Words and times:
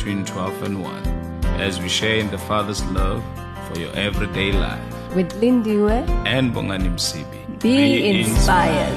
between 0.00 0.24
12 0.24 0.62
and 0.62 0.82
1 0.82 1.06
as 1.60 1.78
we 1.78 1.86
share 1.86 2.16
in 2.16 2.30
the 2.30 2.38
Father's 2.38 2.82
love 2.86 3.22
for 3.68 3.78
your 3.78 3.94
everyday 3.94 4.50
life. 4.50 5.14
With 5.14 5.30
Lindiwe, 5.42 6.08
And 6.26 6.54
Bongani 6.54 6.88
Msibi. 6.88 7.60
be, 7.60 8.08
inspired. 8.08 8.96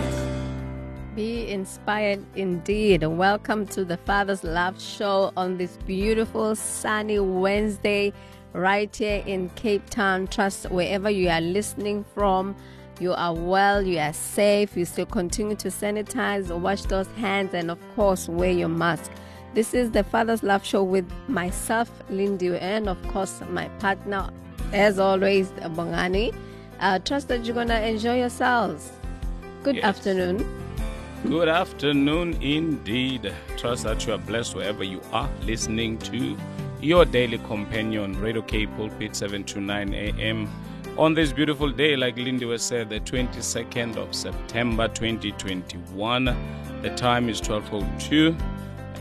Be 1.13 1.49
inspired 1.49 2.23
indeed. 2.35 3.03
Welcome 3.03 3.65
to 3.75 3.83
the 3.83 3.97
Father's 3.97 4.45
Love 4.45 4.81
Show 4.81 5.33
on 5.35 5.57
this 5.57 5.75
beautiful 5.85 6.55
sunny 6.55 7.19
Wednesday, 7.19 8.13
right 8.53 8.95
here 8.95 9.21
in 9.25 9.49
Cape 9.55 9.89
Town. 9.89 10.27
Trust 10.27 10.71
wherever 10.71 11.09
you 11.09 11.27
are 11.27 11.41
listening 11.41 12.05
from, 12.15 12.55
you 13.01 13.11
are 13.11 13.33
well, 13.33 13.81
you 13.81 13.99
are 13.99 14.13
safe, 14.13 14.77
you 14.77 14.85
still 14.85 15.07
continue 15.07 15.57
to 15.57 15.67
sanitize, 15.67 16.57
wash 16.57 16.83
those 16.83 17.07
hands, 17.17 17.53
and 17.53 17.69
of 17.69 17.79
course, 17.97 18.29
wear 18.29 18.51
your 18.51 18.69
mask. 18.69 19.11
This 19.53 19.73
is 19.73 19.91
the 19.91 20.03
Father's 20.03 20.41
Love 20.41 20.65
Show 20.65 20.83
with 20.83 21.05
myself, 21.27 21.89
Lindy, 22.09 22.57
and 22.57 22.89
of 22.89 23.01
course, 23.09 23.41
my 23.49 23.67
partner, 23.79 24.29
as 24.71 24.97
always, 24.97 25.49
Bongani. 25.51 26.33
Uh, 26.79 26.97
trust 26.99 27.27
that 27.27 27.45
you're 27.45 27.53
going 27.53 27.67
to 27.67 27.87
enjoy 27.87 28.17
yourselves. 28.17 28.91
Good 29.61 29.75
Yes. 29.75 29.85
afternoon. 29.85 30.43
Good 31.27 31.47
afternoon 31.47 32.33
indeed. 32.41 33.31
Trust 33.57 33.83
that 33.83 34.05
you 34.05 34.13
are 34.13 34.17
blessed 34.17 34.55
wherever 34.55 34.83
you 34.83 34.99
are 35.13 35.29
listening 35.45 35.97
to 35.99 36.35
your 36.81 37.05
daily 37.05 37.37
companion, 37.37 38.19
Radio 38.19 38.41
K 38.41 38.65
Pulpit 38.65 39.15
7 39.15 39.43
to 39.45 39.61
9 39.61 39.93
a.m. 39.93 40.49
On 40.97 41.13
this 41.13 41.31
beautiful 41.31 41.71
day, 41.71 41.95
like 41.95 42.17
Lindy 42.17 42.45
was 42.45 42.61
said, 42.61 42.89
the 42.89 42.99
22nd 42.99 43.95
of 43.97 44.13
September 44.13 44.87
2021. 44.89 46.35
The 46.81 46.89
time 46.95 47.29
is 47.29 47.39
12.02. 47.39 48.35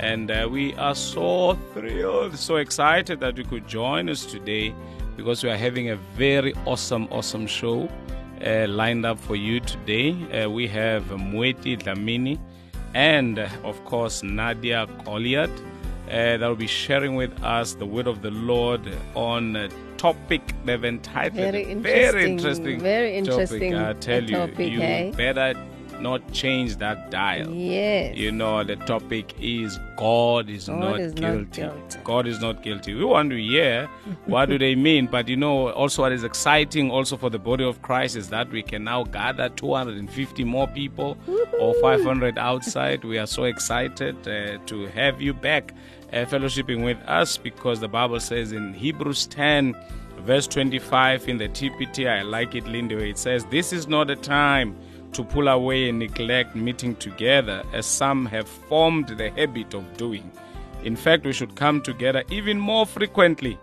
And 0.03 0.33
uh, 0.33 0.49
we 0.51 0.75
are 0.75 0.97
so 0.97 1.55
thrilled, 1.73 2.37
so 2.37 2.57
excited 2.57 3.21
that 3.21 3.39
you 3.39 3.45
could 3.45 3.69
join 3.69 4.09
us 4.09 4.27
today 4.27 4.75
because 5.17 5.45
we 5.45 5.51
are 5.51 5.57
having 5.57 5.91
a 5.91 5.97
very 5.97 6.55
awesome, 6.67 7.07
awesome 7.13 7.47
show 7.47 7.89
uh, 8.45 8.67
lined 8.67 9.07
up 9.07 9.21
for 9.21 9.37
you 9.37 9.61
today. 9.61 10.11
Uh, 10.33 10.51
we 10.51 10.67
have 10.67 11.05
Mweti 11.05 11.81
Dlamini 11.81 12.37
and, 12.95 13.39
uh, 13.39 13.49
of 13.63 13.85
course, 13.85 14.25
Nadia 14.25 14.89
Goliath 15.05 15.57
uh, 16.09 16.37
that 16.37 16.41
will 16.41 16.57
be 16.57 16.67
sharing 16.67 17.15
with 17.15 17.33
us 17.45 17.75
the 17.75 17.87
word 17.87 18.09
of 18.09 18.23
the 18.23 18.33
Lord 18.33 18.83
on 19.15 19.55
a 19.55 19.69
topic 19.99 20.43
they've 20.65 20.85
entitled. 20.85 21.35
Very 21.35 21.63
it. 21.63 21.79
Very 21.79 22.33
interesting, 22.33 22.33
interesting. 22.33 22.81
very 22.81 23.15
interesting 23.15 23.73
Topic, 23.73 23.97
I 23.97 24.01
tell 24.01 24.25
you, 24.25 24.37
topic, 24.37 24.73
you 24.73 24.81
eh? 24.83 25.13
better 25.13 25.55
not 26.03 26.33
change 26.33 26.77
that 26.77 27.11
dial. 27.11 27.51
Yes. 27.51 28.17
You 28.17 28.33
know, 28.33 28.65
the 28.65 28.77
topic 28.77 29.35
is 29.41 29.79
God 29.97 30.51
is, 30.51 30.67
God 30.69 30.79
not, 30.79 31.01
is 31.01 31.15
not 31.15 31.21
guilty. 31.21 31.63
guilty. 31.63 31.99
God 32.05 32.27
is 32.27 32.41
not 32.41 32.63
guilty. 32.63 32.95
We 32.95 33.05
want 33.05 33.31
to 33.31 33.41
hear 33.41 33.87
what 34.27 34.47
do 34.47 34.59
they 34.59 34.75
mean, 34.75 35.07
but 35.07 35.29
you 35.29 35.37
know, 35.37 35.71
also 35.71 36.03
what 36.03 36.13
is 36.13 36.25
exciting 36.25 36.91
also 36.91 37.17
for 37.17 37.31
the 37.31 37.39
body 37.39 37.65
of 37.65 37.81
Christ 37.83 38.17
is 38.17 38.29
that 38.31 38.51
we 38.51 38.63
can 38.63 38.85
now 38.85 39.05
gather 39.05 39.49
250 39.49 40.45
more 40.45 40.67
people 40.69 41.17
or 41.59 41.75
500 41.81 42.39
outside. 42.39 43.05
We 43.05 43.19
are 43.19 43.27
so 43.27 43.45
excited 43.45 44.17
uh, 44.27 44.59
to 44.67 44.87
have 44.89 45.23
you 45.23 45.33
back 45.33 45.73
uh, 46.13 46.25
fellowshipping 46.27 46.85
with 46.85 46.99
us 47.07 47.37
because 47.37 47.81
the 47.81 47.89
Bible 47.89 48.21
says 48.21 48.53
in 48.53 48.75
Hebrews 48.75 49.27
10 49.29 49.75
verse 50.23 50.47
25 50.47 51.29
in 51.29 51.39
the 51.39 51.49
TPT, 51.49 52.09
I 52.09 52.23
like 52.23 52.55
it, 52.55 52.67
Lindy, 52.67 52.95
where 52.95 53.07
it 53.07 53.19
says, 53.19 53.45
This 53.47 53.73
is 53.73 53.89
not 53.89 54.11
a 54.11 54.17
time 54.17 54.77
to 55.13 55.25
pull 55.25 55.49
away 55.49 55.89
and 55.89 55.99
neglect 55.99 56.55
meeting 56.57 56.97
together, 56.97 57.63
as 57.73 57.87
some 57.87 58.27
have 58.27 58.49
formed 58.49 59.09
the 59.09 59.31
habit 59.31 59.75
of 59.75 59.97
doing. 59.97 60.31
In 60.85 60.97
fact, 60.97 61.25
we 61.25 61.33
should 61.33 61.55
come 61.55 61.81
together 61.83 62.23
even 62.31 62.59
more 62.59 62.87
frequently, 62.87 63.59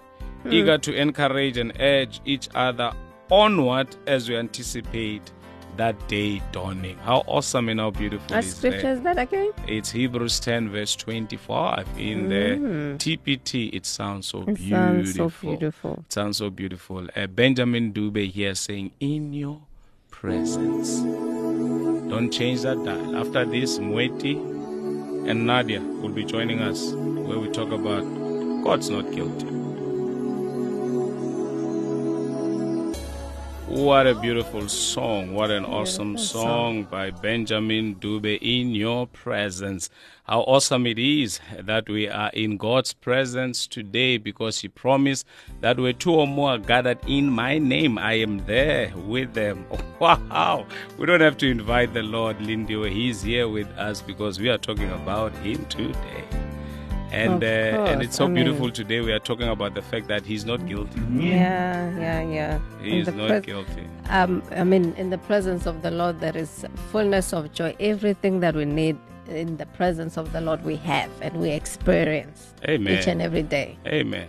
eager 0.49 0.77
to 0.77 0.93
encourage 0.95 1.57
and 1.57 1.73
urge 1.79 2.21
each 2.25 2.47
other 2.55 2.91
onward 3.29 3.95
as 4.07 4.29
we 4.29 4.37
anticipate 4.37 5.31
that 5.77 5.95
day 6.09 6.41
dawning. 6.51 6.97
How 6.97 7.23
awesome 7.27 7.69
and 7.69 7.79
how 7.79 7.91
beautiful 7.91 8.35
What 8.35 8.43
is 8.43 8.55
scripture 8.55 8.81
that? 8.81 8.91
is 8.97 9.01
that 9.01 9.17
again? 9.19 9.51
It's 9.67 9.91
Hebrews 9.91 10.39
10, 10.41 10.69
verse 10.69 10.95
25. 10.95 11.87
In 11.97 12.27
the 12.29 12.95
TPT, 12.97 13.69
it 13.73 13.85
sounds 13.85 14.27
so 14.27 14.41
Mm. 14.43 14.49
It 14.49 14.55
beautiful. 14.57 14.69
sounds 14.75 15.15
so 15.15 15.29
beautiful. 15.47 15.93
It 16.05 16.13
sounds 16.13 16.37
so 16.37 16.49
beautiful. 16.49 17.07
Uh, 17.15 17.27
Benjamin 17.27 17.93
Dube 17.93 18.29
here 18.29 18.55
saying, 18.55 18.91
In 18.99 19.31
your 19.33 19.61
presence. 20.09 21.01
Don't 22.09 22.31
change 22.31 22.63
that 22.63 22.83
dial. 22.83 23.15
After 23.17 23.45
this, 23.45 23.77
Mweti 23.77 24.35
and 25.29 25.45
Nadia 25.45 25.79
will 25.79 26.09
be 26.09 26.25
joining 26.25 26.59
us 26.59 26.91
where 26.91 27.37
we 27.37 27.49
talk 27.51 27.71
about 27.71 28.01
God's 28.63 28.89
not 28.89 29.11
guilty. 29.11 29.45
What 33.69 34.07
a 34.07 34.15
beautiful 34.15 34.67
song. 34.67 35.35
What 35.35 35.51
an 35.51 35.63
awesome 35.63 36.15
Beautiful 36.15 36.41
song 36.41 36.83
by 36.85 37.11
Benjamin 37.11 37.93
Dube 37.97 38.39
in 38.41 38.71
your 38.73 39.05
presence. 39.05 39.91
How 40.23 40.39
awesome 40.41 40.87
it 40.87 40.97
is 40.97 41.39
that 41.53 41.87
we 41.87 42.09
are 42.09 42.31
in 42.33 42.57
God's 42.57 42.93
presence 42.93 43.67
today 43.67 44.17
because 44.17 44.59
He 44.59 44.69
promised 44.69 45.27
that 45.61 45.79
where 45.79 45.93
two 45.93 46.15
or 46.15 46.25
more 46.25 46.49
are 46.49 46.57
gathered 46.57 46.97
in 47.05 47.29
my 47.29 47.59
name, 47.59 47.99
I 47.99 48.13
am 48.13 48.43
there 48.47 48.91
with 48.95 49.35
them. 49.35 49.67
Wow. 49.99 50.65
We 50.97 51.05
don't 51.05 51.21
have 51.21 51.37
to 51.37 51.47
invite 51.47 51.93
the 51.93 52.01
Lord, 52.01 52.41
Lindy. 52.41 52.89
He's 52.89 53.21
here 53.21 53.49
with 53.49 53.67
us 53.77 54.01
because 54.01 54.39
we 54.39 54.49
are 54.49 54.57
talking 54.57 54.89
about 54.89 55.31
Him 55.43 55.63
today. 55.65 56.38
And, 57.19 57.43
Of 57.43 57.49
uh, 57.49 57.91
and 57.91 58.01
it's 58.01 58.15
so 58.17 58.25
I 58.25 58.27
mean- 58.27 58.43
beautiful 58.45 58.71
today. 58.71 59.01
We 59.01 59.11
are 59.11 59.19
talking 59.19 59.47
about 59.49 59.75
the 59.75 59.81
fact 59.81 60.07
that 60.07 60.25
He's 60.25 60.45
not 60.45 60.65
guilty. 60.65 61.01
Yeah, 61.11 61.91
yeah, 61.99 62.21
yeah. 62.21 62.59
He 62.81 62.91
In 62.91 62.97
is 62.99 63.05
the 63.07 63.11
not 63.11 63.27
pres- 63.29 63.45
guilty. 63.45 63.85
Um, 64.09 64.41
I 64.51 64.63
mean, 64.63 64.93
in 64.97 65.09
the 65.09 65.17
presence 65.17 65.65
of 65.65 65.81
the 65.81 65.91
Lord, 65.91 66.19
there 66.21 66.35
is 66.37 66.65
fullness 66.91 67.33
of 67.33 67.51
joy. 67.53 67.75
Everything 67.79 68.39
that 68.39 68.55
we 68.55 68.65
need 68.65 68.97
in 69.27 69.57
the 69.57 69.65
presence 69.67 70.17
of 70.17 70.31
the 70.31 70.41
Lord, 70.41 70.63
we 70.63 70.75
have 70.77 71.11
and 71.21 71.35
we 71.39 71.49
experience 71.51 72.53
Amen. 72.67 72.97
each 72.97 73.07
and 73.07 73.21
every 73.21 73.43
day. 73.43 73.77
Amen. 73.87 74.27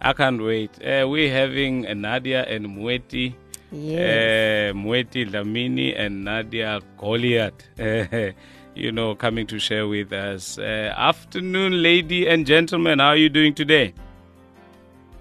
I 0.00 0.12
can't 0.14 0.42
wait. 0.42 0.70
Uh, 0.84 1.06
we're 1.08 1.32
having 1.32 1.86
uh, 1.86 1.94
Nadia 1.94 2.42
and 2.44 2.66
Mweti. 2.66 3.34
Yes. 3.70 4.72
Uh, 4.74 4.76
Mweti 4.76 5.30
Dlamini 5.30 5.94
and 5.98 6.24
Nadia 6.24 6.80
Goliath. 6.98 7.62
You 8.74 8.90
know, 8.90 9.14
coming 9.14 9.46
to 9.48 9.58
share 9.58 9.86
with 9.86 10.14
us. 10.14 10.56
Uh, 10.56 10.94
afternoon, 10.96 11.82
lady 11.82 12.26
and 12.26 12.46
gentlemen. 12.46 13.00
How 13.00 13.08
are 13.08 13.16
you 13.16 13.28
doing 13.28 13.52
today? 13.52 13.92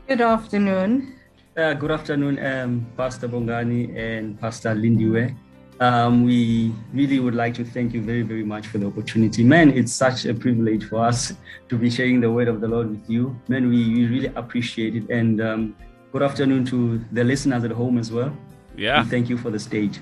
Good 0.07 0.21
afternoon. 0.21 1.15
Uh, 1.57 1.73
good 1.73 1.91
afternoon, 1.91 2.39
um, 2.45 2.87
Pastor 2.95 3.27
Bongani 3.27 3.93
and 3.97 4.39
Pastor 4.39 4.73
Lindiwe. 4.73 5.35
Um, 5.81 6.23
we 6.23 6.73
really 6.93 7.19
would 7.19 7.35
like 7.35 7.53
to 7.55 7.65
thank 7.65 7.93
you 7.93 8.01
very, 8.01 8.21
very 8.21 8.43
much 8.45 8.67
for 8.67 8.77
the 8.77 8.87
opportunity. 8.87 9.43
Man, 9.43 9.69
it's 9.71 9.91
such 9.91 10.25
a 10.25 10.33
privilege 10.33 10.85
for 10.85 11.03
us 11.03 11.33
to 11.67 11.77
be 11.77 11.89
sharing 11.89 12.21
the 12.21 12.31
word 12.31 12.47
of 12.47 12.61
the 12.61 12.69
Lord 12.69 12.89
with 12.89 13.09
you. 13.09 13.37
Man, 13.49 13.67
we, 13.67 13.93
we 13.93 14.05
really 14.05 14.31
appreciate 14.35 14.95
it. 14.95 15.09
And 15.09 15.41
um, 15.41 15.75
good 16.13 16.23
afternoon 16.23 16.63
to 16.67 17.03
the 17.11 17.25
listeners 17.25 17.65
at 17.65 17.71
home 17.71 17.97
as 17.97 18.13
well. 18.13 18.31
Yeah. 18.77 19.01
And 19.01 19.09
thank 19.09 19.27
you 19.27 19.37
for 19.37 19.49
the 19.49 19.59
stage. 19.59 19.99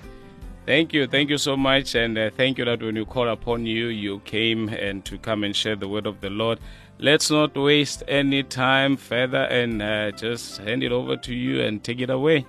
Thank 0.65 0.93
you. 0.93 1.07
Thank 1.07 1.29
you 1.29 1.37
so 1.37 1.57
much. 1.57 1.95
And 1.95 2.17
uh, 2.17 2.29
thank 2.35 2.57
you 2.57 2.65
that 2.65 2.81
when 2.81 2.95
you 2.95 3.05
call 3.05 3.27
upon 3.29 3.65
you, 3.65 3.87
you 3.87 4.19
came 4.19 4.69
and 4.69 5.03
to 5.05 5.17
come 5.17 5.43
and 5.43 5.55
share 5.55 5.75
the 5.75 5.87
word 5.87 6.05
of 6.05 6.21
the 6.21 6.29
Lord. 6.29 6.59
Let's 6.99 7.31
not 7.31 7.55
waste 7.57 8.03
any 8.07 8.43
time 8.43 8.97
further 8.97 9.43
and 9.43 9.81
uh, 9.81 10.11
just 10.11 10.57
hand 10.59 10.83
it 10.83 10.91
over 10.91 11.15
to 11.17 11.33
you 11.33 11.61
and 11.61 11.83
take 11.83 12.01
it 12.01 12.09
away. 12.09 12.45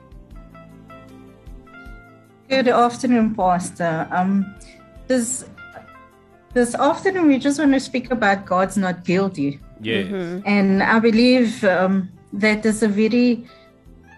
Good 2.48 2.68
afternoon, 2.68 3.34
Pastor. 3.36 4.08
Um, 4.10 4.54
this 5.06 5.44
this 6.52 6.74
afternoon 6.74 7.28
we 7.28 7.38
just 7.38 7.60
want 7.60 7.72
to 7.74 7.78
speak 7.80 8.10
about 8.10 8.44
God's 8.44 8.76
not 8.76 9.04
guilty, 9.04 9.60
Yes. 9.80 10.10
and 10.44 10.82
I 10.82 10.98
believe 10.98 11.62
um, 11.62 12.10
that 12.32 12.66
is 12.66 12.82
a 12.82 12.88
very 12.88 13.46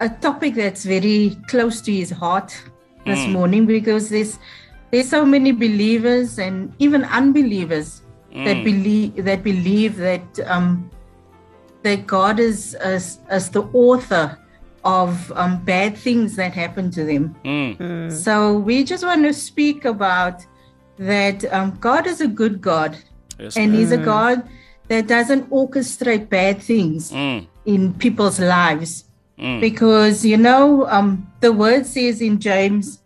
a 0.01 0.09
topic 0.09 0.55
that's 0.55 0.83
very 0.83 1.37
close 1.47 1.79
to 1.81 1.91
His 1.93 2.09
heart 2.09 2.59
this 3.05 3.27
morning 3.27 3.65
because 3.65 4.09
there's 4.09 4.39
there's 4.91 5.09
so 5.09 5.25
many 5.25 5.51
believers 5.51 6.39
and 6.39 6.73
even 6.79 7.03
unbelievers 7.05 8.01
that 8.33 8.63
believe 8.63 9.23
that 9.25 9.43
believe 9.43 9.97
that 9.97 10.39
um, 10.47 10.89
that 11.83 12.07
God 12.07 12.39
is 12.39 12.73
as, 12.75 13.19
as 13.27 13.49
the 13.49 13.63
author 13.73 14.37
of 14.85 15.31
um, 15.35 15.63
bad 15.63 15.97
things 15.97 16.35
that 16.35 16.53
happen 16.53 16.89
to 16.91 17.03
them. 17.03 17.35
Mm. 17.45 18.11
So 18.11 18.57
we 18.57 18.83
just 18.83 19.03
want 19.03 19.23
to 19.23 19.33
speak 19.33 19.85
about 19.85 20.45
that 20.97 21.43
um, 21.53 21.77
God 21.79 22.07
is 22.07 22.21
a 22.21 22.27
good 22.27 22.61
God, 22.61 22.97
Yes, 23.39 23.57
and 23.57 23.71
ma'am. 23.71 23.79
He's 23.79 23.91
a 23.91 23.97
God 23.97 24.47
that 24.87 25.07
doesn't 25.07 25.49
orchestrate 25.49 26.29
bad 26.29 26.61
things 26.61 27.11
Mm. 27.11 27.47
in 27.65 27.93
people's 27.93 28.39
lives. 28.39 29.05
Mm. 29.39 29.61
Because, 29.61 30.25
you 30.25 30.37
know, 30.37 30.87
um, 30.87 31.31
the 31.39 31.51
word 31.51 31.85
says 31.85 32.21
in 32.21 32.39
James 32.39 33.01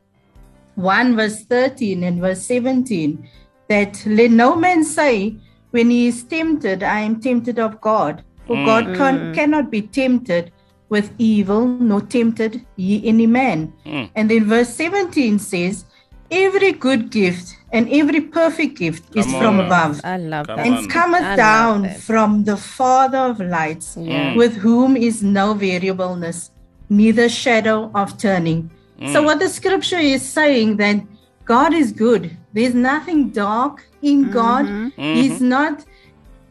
1, 0.76 1.16
verse 1.16 1.44
13 1.46 2.04
and 2.04 2.22
verse 2.22 2.42
17, 2.44 3.28
that 3.70 4.04
let 4.06 4.32
no 4.32 4.56
man 4.56 4.84
say, 4.84 5.36
when 5.72 5.90
he 5.90 6.08
is 6.08 6.24
tempted, 6.24 6.84
I 6.84 7.02
am 7.02 7.20
tempted 7.20 7.60
of 7.60 7.82
God. 7.82 8.24
For 8.46 8.56
God 8.66 8.96
can, 8.96 9.36
cannot 9.36 9.70
be 9.70 9.82
tempted 9.82 10.54
with 10.90 11.12
evil, 11.18 11.68
nor 11.68 12.00
tempted 12.00 12.66
ye 12.78 13.06
any 13.06 13.28
man. 13.28 13.74
Mm. 13.86 14.10
And 14.16 14.32
then 14.32 14.46
verse 14.46 14.70
17 14.70 15.38
says, 15.40 15.86
Every 16.30 16.74
good 16.74 17.10
gift 17.10 17.56
and 17.72 17.90
every 17.90 18.22
perfect 18.22 18.78
gift 18.78 19.16
is 19.16 19.26
from 19.26 19.60
on. 19.60 19.66
above 19.66 20.02
I 20.04 20.18
love 20.18 20.48
Come 20.48 20.58
that. 20.58 20.68
on. 20.68 20.74
and 20.74 20.92
cometh 20.92 21.24
I 21.24 21.36
down 21.36 21.82
that. 21.84 22.00
from 22.00 22.44
the 22.44 22.58
Father 22.58 23.18
of 23.18 23.40
lights, 23.40 23.98
Yeah. 24.00 24.36
with 24.36 24.58
whom 24.58 24.98
is 24.98 25.24
no 25.24 25.54
variableness, 25.54 26.52
neither 26.90 27.30
shadow 27.30 27.92
of 27.94 28.18
turning. 28.18 28.70
Mm. 29.00 29.14
So, 29.14 29.24
what 29.24 29.40
the 29.40 29.50
scripture 29.50 30.00
is 30.00 30.22
saying 30.22 30.78
that 30.78 30.98
God 31.46 31.74
is 31.74 31.92
good. 31.92 32.36
There's 32.54 32.74
nothing 32.74 33.30
dark 33.30 33.88
in 34.02 34.30
God. 34.32 34.66
Mm-hmm. 34.66 35.02
He's 35.02 35.34
mm-hmm. 35.34 35.50
not. 35.50 35.86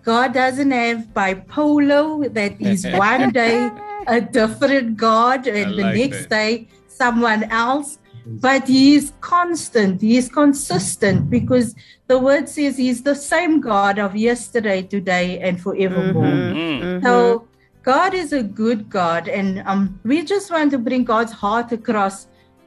God 0.02 0.32
doesn't 0.32 0.70
have 0.70 0.98
bipolar. 1.12 2.32
That 2.32 2.60
is 2.60 2.86
one 3.08 3.30
day 3.30 3.70
a 4.06 4.20
different 4.20 4.96
God, 4.96 5.46
and 5.46 5.76
the 5.78 5.92
next 5.92 6.28
that. 6.28 6.30
day 6.30 6.68
someone 6.88 7.44
else. 7.44 7.98
But 8.26 8.66
he 8.66 8.96
is 8.96 9.12
constant. 9.20 10.00
He 10.00 10.16
is 10.16 10.28
consistent 10.28 11.30
because 11.30 11.76
the 12.08 12.18
word 12.18 12.48
says 12.48 12.76
he's 12.76 13.02
the 13.02 13.14
same 13.14 13.60
God 13.60 14.00
of 14.00 14.16
yesterday, 14.16 14.82
today, 14.82 15.38
and 15.38 15.60
forevermore. 15.60 16.24
Mm. 16.24 17.02
So 17.04 17.46
God 17.84 18.14
is 18.14 18.32
a 18.32 18.42
good 18.42 18.90
God, 18.90 19.28
and 19.28 19.60
um, 19.60 20.00
we 20.02 20.24
just 20.24 20.50
want 20.50 20.72
to 20.72 20.78
bring 20.78 21.04
God's 21.04 21.30
heart 21.30 21.70
across 21.70 22.26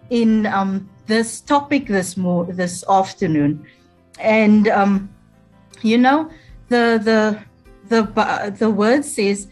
in 0.09 0.45
um, 0.45 0.89
this 1.07 1.41
topic 1.41 1.87
this 1.87 2.15
mo- 2.15 2.45
this 2.45 2.85
afternoon, 2.87 3.65
and 4.17 4.69
um, 4.69 5.09
you 5.81 5.97
know 5.97 6.29
the 6.69 7.01
the 7.03 7.43
the 7.89 8.55
the 8.57 8.69
word 8.69 9.03
says 9.03 9.49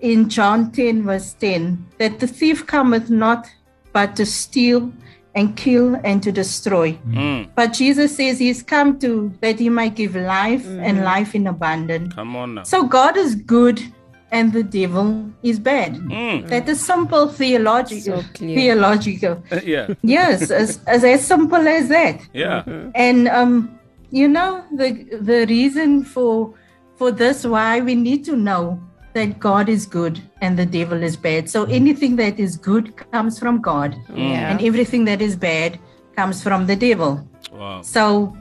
in 0.00 0.30
John 0.30 0.72
ten 0.72 1.02
verse 1.02 1.34
ten 1.34 1.86
that 1.98 2.18
the 2.18 2.26
thief 2.26 2.66
cometh 2.66 3.10
not 3.10 3.46
but 3.92 4.16
to 4.16 4.24
steal 4.24 4.90
and 5.40 5.56
kill 5.56 5.96
and 6.04 6.22
to 6.22 6.30
destroy. 6.30 6.92
Mm. 7.08 7.48
But 7.54 7.72
Jesus 7.72 8.16
says 8.16 8.38
he's 8.38 8.62
come 8.62 8.98
to 9.00 9.32
that 9.40 9.58
he 9.58 9.68
might 9.68 9.94
give 9.96 10.14
life 10.14 10.66
and 10.66 11.02
life 11.02 11.34
in 11.34 11.46
abundance. 11.46 12.14
Come 12.14 12.36
on 12.36 12.54
now. 12.56 12.64
So 12.64 12.84
God 12.84 13.16
is 13.16 13.34
good 13.34 13.82
and 14.30 14.52
the 14.52 14.62
devil 14.62 15.08
is 15.42 15.58
bad. 15.58 15.94
Mm. 15.94 16.48
That 16.48 16.68
is 16.68 16.84
simple 16.84 17.28
theological. 17.28 18.22
So 18.22 18.28
clear. 18.34 18.56
Theological. 18.56 19.42
yeah. 19.64 19.94
Yes, 20.02 20.50
as, 20.50 20.80
as 20.86 21.04
as 21.04 21.26
simple 21.26 21.66
as 21.66 21.88
that. 21.88 22.20
Yeah. 22.32 22.62
And 22.94 23.28
um, 23.28 23.78
you 24.10 24.28
know 24.28 24.64
the 24.72 24.88
the 25.30 25.46
reason 25.48 26.04
for 26.04 26.54
for 26.96 27.10
this 27.10 27.46
why 27.46 27.80
we 27.80 27.94
need 27.94 28.24
to 28.26 28.36
know 28.36 28.78
that 29.12 29.38
God 29.40 29.68
is 29.68 29.86
good 29.86 30.20
and 30.40 30.58
the 30.58 30.66
devil 30.66 31.02
is 31.02 31.16
bad. 31.16 31.50
So 31.50 31.64
anything 31.64 32.16
that 32.16 32.38
is 32.38 32.56
good 32.56 32.94
comes 33.12 33.38
from 33.38 33.60
God, 33.60 33.96
Yeah. 34.14 34.50
and 34.50 34.60
everything 34.62 35.04
that 35.06 35.20
is 35.20 35.34
bad 35.36 35.78
comes 36.16 36.42
from 36.42 36.66
the 36.66 36.76
devil. 36.76 37.26
Wow. 37.52 37.82
So 37.82 38.36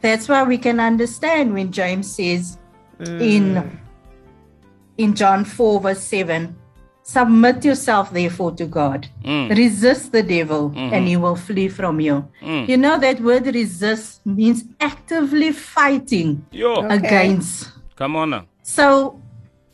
that's 0.00 0.28
why 0.28 0.42
we 0.42 0.58
can 0.58 0.80
understand 0.80 1.54
when 1.54 1.72
James 1.72 2.14
says 2.14 2.58
in 3.00 3.70
in 4.98 5.14
John 5.14 5.44
4 5.44 5.80
verse 5.80 6.00
7 6.02 6.54
submit 7.02 7.64
yourself 7.64 8.12
therefore 8.12 8.52
to 8.52 8.66
God 8.66 9.08
Mm. 9.24 9.56
resist 9.56 10.12
the 10.12 10.22
devil 10.22 10.72
and 10.76 11.08
he 11.08 11.16
will 11.16 11.36
flee 11.36 11.68
from 11.68 11.98
you 12.00 12.28
Mm. 12.42 12.68
you 12.68 12.76
know 12.76 12.98
that 12.98 13.20
word 13.20 13.46
resist 13.46 14.20
means 14.26 14.64
actively 14.80 15.50
fighting 15.52 16.44
Yo. 16.52 16.86
against 16.88 17.70
Come 17.96 18.16
on 18.16 18.30
now. 18.30 18.44
so 18.62 19.19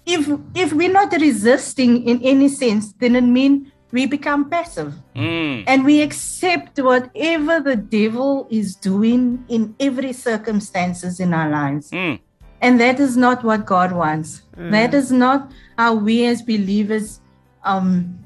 if 0.07 0.29
if 0.55 0.73
we're 0.73 0.93
not 0.93 1.13
resisting 1.13 2.07
in 2.07 2.23
any 2.23 2.49
sense 2.49 2.93
then 2.95 3.17
it 3.17 3.23
means 3.25 3.69
we 3.93 4.05
become 4.07 4.51
passive. 4.51 4.95
Mm. 5.15 5.65
and 5.67 5.85
we 5.85 6.03
accept 6.03 6.79
whatever 6.79 7.61
the 7.61 7.77
devil 7.77 8.47
is 8.51 8.75
doing 8.75 9.45
in 9.49 9.75
every 9.81 10.13
circumstances 10.13 11.21
in 11.21 11.33
our 11.35 11.51
lives. 11.51 11.91
Mm. 11.91 12.21
and 12.61 12.81
that 12.81 13.01
is 13.01 13.17
not 13.17 13.45
what 13.45 13.67
god 13.67 13.93
wants. 13.93 14.43
That 14.57 14.95
is 14.95 15.13
not 15.13 15.53
how 15.77 15.95
we 15.95 16.25
as 16.27 16.43
believers 16.43 17.21
um 17.65 18.19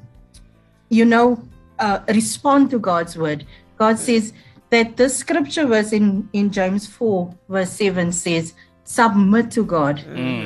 you 0.88 1.04
know 1.04 1.42
uh, 1.78 2.00
respond 2.08 2.70
to 2.70 2.78
god's 2.78 3.16
word. 3.16 3.46
God 3.76 3.98
says 3.98 4.32
that 4.70 4.96
the 4.96 5.08
scripture 5.08 5.66
verse 5.66 5.92
in 5.92 6.28
in 6.32 6.50
james 6.50 6.86
4 6.86 7.34
verse 7.48 7.72
7 7.72 8.12
says 8.12 8.54
submit 8.96 9.50
to 9.56 9.62
god 9.76 9.96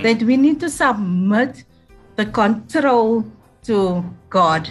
that 0.07 0.23
we 0.29 0.37
need 0.45 0.59
to 0.65 0.69
submit 0.83 1.65
the 2.19 2.27
control 2.41 3.25
to 3.69 3.79
god 4.39 4.65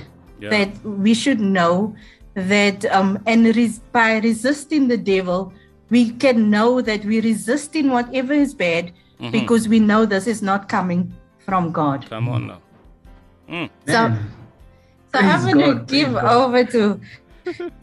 Yeah. 0.43 0.51
that 0.53 0.71
we 1.05 1.13
should 1.23 1.41
know 1.57 1.75
that 2.51 2.85
um 2.97 3.11
and 3.31 3.45
res- 3.57 3.79
by 3.97 4.09
resisting 4.25 4.87
the 4.93 4.97
devil 5.13 5.39
we 5.95 6.01
can 6.23 6.37
know 6.53 6.81
that 6.89 7.05
we're 7.09 7.25
resisting 7.27 7.89
whatever 7.95 8.33
is 8.45 8.53
bad 8.65 8.91
because 9.35 9.67
we 9.73 9.79
know 9.89 10.01
this 10.13 10.27
is 10.33 10.41
not 10.49 10.67
coming 10.75 11.01
from 11.45 11.71
god 11.71 11.99
Come 12.09 12.27
on 12.35 12.47
now. 12.51 12.59
Mm. 13.49 13.69
so 13.87 13.93
Man. 13.93 14.17
so 15.13 15.19
i'm 15.19 15.41
Praise 15.41 15.45
going 15.53 15.61
to 15.65 15.75
give 15.95 16.11
God. 16.13 16.25
over 16.41 16.61
to 16.75 16.83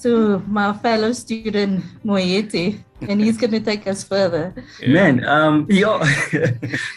to 0.05 0.13
my 0.59 0.69
fellow 0.85 1.13
student 1.13 1.85
Mweti 2.05 2.67
and 3.09 3.21
he's 3.21 3.37
going 3.37 3.51
to 3.51 3.61
take 3.61 3.87
us 3.87 4.05
further 4.05 4.55
Man, 4.87 5.25
um, 5.25 5.67
yo, 5.71 5.99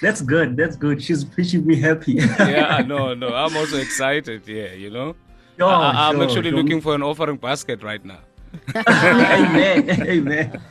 that's 0.01 0.21
good. 0.21 0.57
That's 0.57 0.75
good. 0.75 1.01
She's 1.01 1.25
making 1.38 1.65
me 1.65 1.75
happy. 1.75 2.13
Yeah, 2.13 2.83
no, 2.88 3.13
no. 3.13 3.33
I'm 3.33 3.55
also 3.55 3.77
excited. 3.77 4.47
Yeah, 4.47 4.73
you 4.73 4.89
know. 4.89 5.15
Yo, 5.57 5.67
I, 5.67 6.10
am 6.10 6.15
sure, 6.15 6.24
actually 6.24 6.50
sure. 6.50 6.60
looking 6.60 6.81
for 6.81 6.95
an 6.95 7.03
offering 7.03 7.38
basket 7.38 7.83
right 7.83 8.03
now. 8.03 8.19
Amen. 8.75 9.89
Amen. 10.07 10.62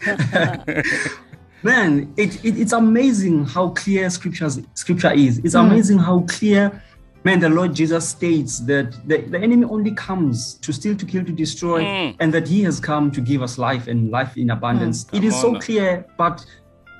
Man, 1.62 2.12
it, 2.16 2.44
it, 2.44 2.58
it's 2.58 2.72
amazing 2.72 3.44
how 3.44 3.68
clear 3.70 4.10
scriptures 4.10 4.60
scripture 4.74 5.12
is. 5.12 5.38
It's 5.38 5.54
amazing 5.54 5.98
how 5.98 6.20
clear, 6.28 6.82
man, 7.24 7.40
the 7.40 7.48
Lord 7.48 7.74
Jesus 7.74 8.08
states 8.08 8.58
that 8.60 8.92
the, 9.06 9.18
the 9.18 9.38
enemy 9.38 9.64
only 9.64 9.92
comes 9.92 10.54
to 10.54 10.72
steal, 10.72 10.96
to 10.96 11.06
kill, 11.06 11.24
to 11.24 11.32
destroy, 11.32 11.82
Mm. 11.82 12.16
and 12.20 12.32
that 12.34 12.48
he 12.48 12.62
has 12.62 12.80
come 12.80 13.10
to 13.10 13.20
give 13.20 13.42
us 13.42 13.58
life 13.58 13.86
and 13.88 14.10
life 14.10 14.36
in 14.36 14.50
abundance. 14.50 15.04
It 15.12 15.18
Come 15.20 15.24
is 15.24 15.40
so 15.40 15.58
clear, 15.58 16.04
but 16.16 16.44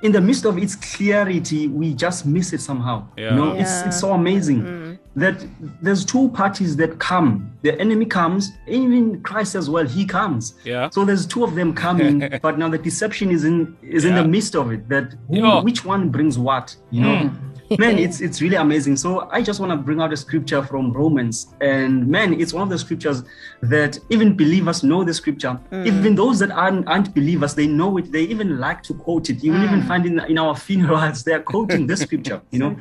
in 0.01 0.11
the 0.11 0.19
midst 0.19 0.45
of 0.45 0.57
its 0.57 0.75
clarity, 0.75 1.67
we 1.69 1.93
just 1.93 2.25
miss 2.25 2.51
it 2.51 2.59
somehow. 2.59 3.07
Yeah. 3.17 3.29
You 3.29 3.35
know, 3.37 3.51
it's 3.53 3.71
Yeah. 3.71 3.87
it's 3.87 3.99
so 3.99 4.11
amazing 4.13 4.61
mm-hmm. 4.61 4.93
that 5.19 5.37
there's 5.81 6.03
two 6.03 6.27
parties 6.29 6.75
that 6.75 6.99
come. 6.99 7.51
The 7.61 7.79
enemy 7.79 8.05
comes, 8.05 8.51
even 8.67 9.21
Christ 9.21 9.55
as 9.55 9.69
well, 9.69 9.85
he 9.87 10.03
comes. 10.05 10.55
Yeah. 10.65 10.89
So 10.89 11.05
there's 11.05 11.25
two 11.25 11.43
of 11.45 11.55
them 11.55 11.73
coming, 11.73 12.15
but 12.41 12.57
now 12.57 12.67
the 12.69 12.77
deception 12.77 13.31
is 13.31 13.45
in 13.45 13.77
is 13.81 14.03
in 14.03 14.15
the 14.15 14.25
midst 14.35 14.55
of 14.55 14.71
it. 14.73 14.89
That 14.89 15.15
who, 15.29 15.61
which 15.61 15.85
one 15.85 16.09
brings 16.09 16.37
what, 16.37 16.75
you 16.91 17.01
know? 17.01 17.31
man, 17.79 17.97
it's 17.97 18.21
it's 18.21 18.41
really 18.41 18.55
amazing. 18.55 18.95
So 18.97 19.29
I 19.31 19.41
just 19.41 19.59
want 19.59 19.71
to 19.71 19.77
bring 19.77 20.01
out 20.01 20.11
a 20.11 20.17
scripture 20.17 20.63
from 20.63 20.91
Romans, 20.91 21.53
and 21.61 22.07
man, 22.07 22.39
it's 22.39 22.53
one 22.53 22.63
of 22.63 22.69
the 22.69 22.77
scriptures 22.77 23.23
that 23.61 23.97
even 24.09 24.35
believers 24.35 24.83
know 24.83 25.03
the 25.03 25.13
scripture. 25.13 25.59
Mm. 25.71 25.87
Even 25.87 26.15
those 26.15 26.39
that 26.39 26.51
aren't, 26.51 26.87
aren't 26.87 27.13
believers, 27.13 27.55
they 27.55 27.67
know 27.67 27.97
it. 27.97 28.11
They 28.11 28.23
even 28.23 28.59
like 28.59 28.83
to 28.83 28.93
quote 28.93 29.29
it. 29.29 29.43
You 29.43 29.53
will 29.53 29.63
even 29.63 29.81
mm. 29.81 29.87
find 29.87 30.05
in 30.05 30.19
in 30.19 30.37
our 30.37 30.55
funerals 30.55 31.23
they 31.23 31.33
are 31.33 31.41
quoting 31.41 31.87
this 31.87 32.01
scripture. 32.01 32.41
You 32.51 32.59
know, 32.59 32.77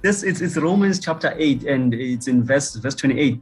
this 0.00 0.22
it's 0.22 0.40
it's 0.40 0.56
Romans 0.56 0.98
chapter 0.98 1.34
eight, 1.36 1.64
and 1.64 1.92
it's 1.92 2.26
in 2.28 2.42
verse 2.42 2.74
verse 2.76 2.94
twenty 2.94 3.18
eight. 3.18 3.40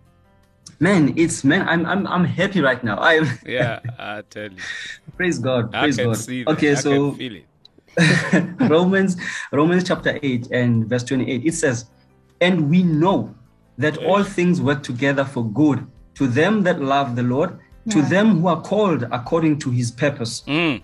Man, 0.81 1.15
it's 1.17 1.43
man, 1.45 1.69
I'm 1.69 1.85
I'm 1.87 2.07
I'm 2.07 2.25
happy 2.25 2.61
right 2.61 2.83
now. 2.83 2.99
i'm 2.99 3.27
Yeah, 3.45 3.81
I 3.99 4.23
tell 4.23 4.51
you. 4.51 4.57
praise 5.17 5.39
God, 5.39 5.75
I 5.75 5.91
can 5.91 6.07
God. 6.07 6.17
see 6.17 6.45
that. 6.45 6.53
Okay, 6.53 6.73
I 6.73 6.75
so 6.75 7.11
can 7.11 7.19
feel 7.19 7.37
it. 7.37 7.48
Romans 8.61 9.17
Romans 9.53 9.85
chapter 9.85 10.19
8 10.23 10.51
and 10.51 10.89
verse 10.89 11.05
28 11.05 11.45
it 11.45 11.55
says 11.55 11.91
and 12.41 12.71
we 12.71 12.83
know 12.83 13.35
that 13.77 13.97
all 13.99 14.23
things 14.23 14.61
work 14.61 14.83
together 14.83 15.25
for 15.25 15.45
good 15.45 15.87
to 16.15 16.27
them 16.27 16.63
that 16.63 16.81
love 16.81 17.17
the 17.17 17.23
Lord 17.23 17.59
to 17.91 18.03
them 18.03 18.41
who 18.41 18.49
are 18.49 18.61
called 18.61 19.05
according 19.11 19.59
to 19.61 19.71
his 19.71 19.91
purpose. 19.91 20.43
Mm. 20.47 20.83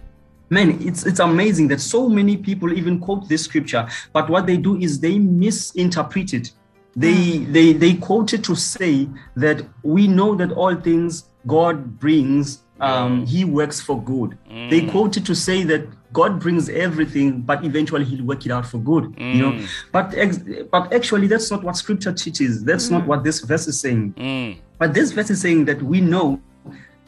man 0.51 0.79
it's 0.81 1.05
it's 1.07 1.21
amazing 1.21 1.69
that 1.69 1.81
so 1.81 2.09
many 2.09 2.37
people 2.37 2.73
even 2.73 2.99
quote 2.99 3.29
this 3.29 3.45
scripture 3.45 3.89
but 4.13 4.29
what 4.29 4.47
they 4.47 4.57
do 4.57 4.77
is 4.79 5.01
they 5.01 5.19
misinterpret 5.19 6.35
it. 6.35 6.53
They 6.97 7.39
they 7.39 7.73
they 7.73 7.95
quoted 7.95 8.45
to 8.45 8.55
say 8.55 9.09
that 9.37 9.67
we 9.83 10.07
know 10.07 10.35
that 10.37 10.53
all 10.53 10.75
things 10.77 11.25
God 11.47 11.99
brings, 11.99 12.63
um, 12.81 13.27
He 13.27 13.45
works 13.45 13.81
for 13.81 14.01
good. 14.01 14.39
They 14.71 14.87
quoted 14.87 15.27
to 15.27 15.35
say 15.35 15.65
that 15.65 15.87
God 16.21 16.41
brings 16.45 16.69
everything, 16.87 17.43
but 17.51 17.59
eventually 17.65 18.05
He'll 18.11 18.25
work 18.25 18.47
it 18.47 18.53
out 18.57 18.67
for 18.73 18.79
good. 18.79 19.05
You 19.19 19.41
know, 19.43 19.53
but 19.93 20.07
ex- 20.17 20.41
but 20.75 20.93
actually 20.99 21.27
that's 21.33 21.51
not 21.51 21.61
what 21.67 21.77
Scripture 21.77 22.13
teaches. 22.13 22.65
That's 22.65 22.89
not 22.95 23.03
what 23.07 23.25
this 23.25 23.41
verse 23.51 23.67
is 23.73 23.79
saying. 23.85 24.15
Mm. 24.17 24.57
But 24.79 24.95
this 24.95 25.13
verse 25.13 25.31
is 25.31 25.41
saying 25.41 25.67
that 25.67 25.83
we 25.83 26.01
know 26.01 26.41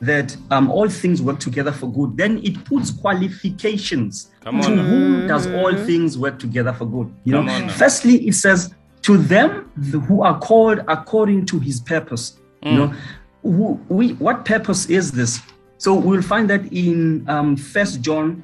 that 0.01 0.37
um, 0.51 0.71
all 0.71 0.89
things 1.03 1.23
work 1.23 1.39
together 1.41 1.73
for 1.73 1.89
good. 1.99 2.17
Then 2.23 2.33
it 2.45 2.63
puts 2.67 2.91
qualifications 2.91 4.31
Come 4.45 4.61
to 4.61 4.67
on 4.67 4.77
now. 4.77 4.83
whom 4.83 5.27
does 5.27 5.47
all 5.49 5.75
things 5.85 6.19
work 6.19 6.39
together 6.39 6.73
for 6.73 6.85
good. 6.87 7.13
You 7.25 7.33
Come 7.35 7.47
know, 7.47 7.53
on 7.53 7.69
firstly, 7.71 8.27
it 8.29 8.35
says 8.35 8.75
to 9.03 9.17
them 9.17 9.71
who 10.09 10.23
are 10.23 10.39
called 10.39 10.81
according 10.89 11.47
to 11.47 11.59
His 11.59 11.81
purpose. 11.81 12.39
You 12.63 12.71
Mm. 12.73 12.77
know, 12.77 12.95
who, 13.43 13.81
we 13.89 14.05
what 14.15 14.45
purpose 14.45 14.87
is 14.87 15.13
this? 15.13 15.41
So 15.79 15.95
we'll 15.95 16.23
find 16.23 16.49
that 16.51 16.65
in 16.73 17.29
um, 17.29 17.57
First 17.57 18.01
John 18.01 18.43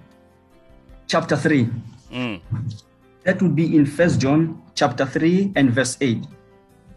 chapter 1.07 1.37
three. 1.37 1.69
Mm. 2.11 2.41
That 3.25 3.41
would 3.41 3.55
be 3.55 3.77
in 3.77 3.87
First 3.87 4.21
John 4.21 4.61
chapter 4.75 5.07
3 5.07 5.53
and 5.55 5.71
verse 5.71 5.97
8. 6.01 6.27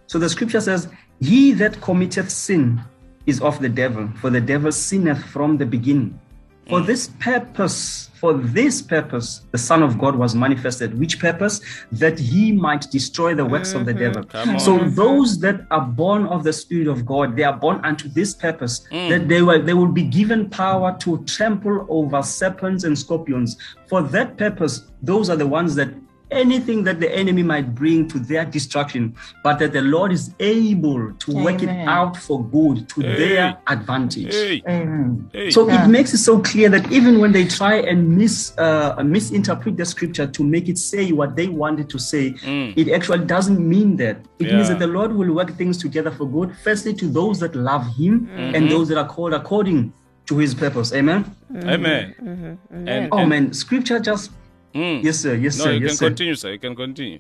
So 0.08 0.18
the 0.18 0.30
scripture 0.30 0.62
says, 0.62 0.88
He 1.20 1.52
that 1.54 1.80
committeth 1.82 2.32
sin 2.32 2.82
is 3.26 3.42
of 3.42 3.60
the 3.60 3.70
devil, 3.70 4.10
for 4.22 4.30
the 4.30 4.42
devil 4.42 4.72
sinneth 4.72 5.24
from 5.24 5.58
the 5.58 5.66
beginning. 5.66 6.20
For 6.68 6.80
mm. 6.80 6.86
this 6.86 7.10
purpose, 7.20 8.10
for 8.16 8.34
this 8.34 8.82
purpose, 8.82 9.42
the 9.52 9.58
Son 9.58 9.84
of 9.84 10.00
God 10.00 10.16
was 10.16 10.34
manifested. 10.34 10.98
Which 10.98 11.20
purpose? 11.20 11.62
That 11.92 12.18
he 12.18 12.52
might 12.52 12.90
destroy 12.90 13.36
the 13.36 13.46
works 13.46 13.74
of 13.74 13.86
the 13.86 13.94
mm-hmm. 13.94 14.46
devil. 14.46 14.60
So 14.60 14.80
those 14.90 15.40
that 15.42 15.68
are 15.70 15.86
born 15.86 16.26
of 16.26 16.44
the 16.44 16.54
Spirit 16.54 16.88
of 16.88 17.06
God, 17.06 17.36
they 17.36 17.44
are 17.44 17.56
born 17.56 17.82
unto 17.86 18.08
this 18.10 18.34
purpose, 18.34 18.88
mm. 18.92 19.10
that 19.10 19.28
they 19.28 19.42
will 19.44 19.62
they 19.62 19.74
will 19.74 19.92
be 19.92 20.04
given 20.04 20.50
power 20.50 20.96
to 21.00 21.24
trample 21.26 21.86
over 21.90 22.24
serpents 22.24 22.84
and 22.84 22.98
scorpions. 22.98 23.58
For 23.88 24.02
that 24.02 24.38
purpose, 24.38 24.86
those 25.04 25.30
are 25.30 25.36
the 25.36 25.48
ones 25.48 25.76
that 25.76 25.90
anything 26.32 26.84
that 26.84 27.00
the 27.00 27.10
enemy 27.16 27.44
might 27.44 27.74
bring 27.76 28.08
to 28.10 28.20
their 28.20 28.46
destruction, 28.46 29.16
but 29.44 29.60
that 29.60 29.74
the 29.74 29.82
Lord 29.82 30.12
is 30.12 30.34
able 30.40 31.14
to 31.14 31.32
work 31.34 31.62
it 31.64 31.70
out 31.88 32.18
for 32.18 32.44
good 32.44 32.90
to 32.90 33.02
Hey. 33.02 33.16
their 33.18 33.58
advantage. 33.68 34.34
Hey, 34.34 34.62
Amen. 34.68 35.30
hey. 35.34 35.52
So 35.52 35.68
Yeah. 35.68 35.86
it 35.86 35.88
makes 35.90 36.14
it 36.14 36.18
so 36.20 36.40
clear 36.40 36.70
that 36.70 36.92
even 36.92 37.20
when 37.20 37.32
they 37.32 37.46
try 37.46 37.76
and 37.76 38.18
mis 38.18 38.54
uh, 38.58 39.02
misinterpret 39.04 39.78
the 39.78 39.86
scripture 39.86 40.28
to 40.28 40.44
make 40.44 40.68
it 40.70 40.78
say 40.78 41.12
what 41.12 41.36
they 41.36 41.48
wanted 41.48 41.90
to 41.90 42.00
say, 42.00 42.32
Mm. 42.46 42.74
it 42.76 42.90
actually 42.92 43.26
doesn't 43.26 43.60
mean 43.60 43.96
that. 43.98 44.18
It 44.40 44.52
means 44.54 44.70
that 44.70 44.80
the 44.80 44.88
Lord 44.88 45.14
will 45.14 45.32
work 45.34 45.52
things 45.58 45.78
together 45.78 46.12
for 46.12 46.26
good. 46.28 46.52
Firstly, 46.64 46.94
to 46.96 47.08
those 47.08 47.40
that 47.40 47.56
love 47.56 47.86
Him 47.96 48.28
Mm-hmm. 48.28 48.56
and 48.56 48.70
those 48.72 48.88
that 48.90 48.98
are 48.98 49.08
called 49.08 49.34
according 49.34 49.94
to 50.26 50.38
His 50.38 50.56
purpose. 50.56 50.92
Amen. 50.94 51.26
Amen. 51.64 52.58
And, 52.72 53.10
Oh 53.12 53.20
and- 53.20 53.30
man, 53.30 53.54
Scripture 53.54 54.00
just 54.00 54.32
mm. 54.76 55.04
yes 55.04 55.20
sir, 55.20 55.34
yes 55.36 55.58
No, 55.58 55.64
sir, 55.66 55.72
you 55.74 55.80
yes 55.82 55.90
can 55.92 55.98
sir. 55.98 56.08
continue, 56.10 56.36
sir. 56.36 56.52
You 56.52 56.60
can 56.60 56.76
continue. 56.76 57.20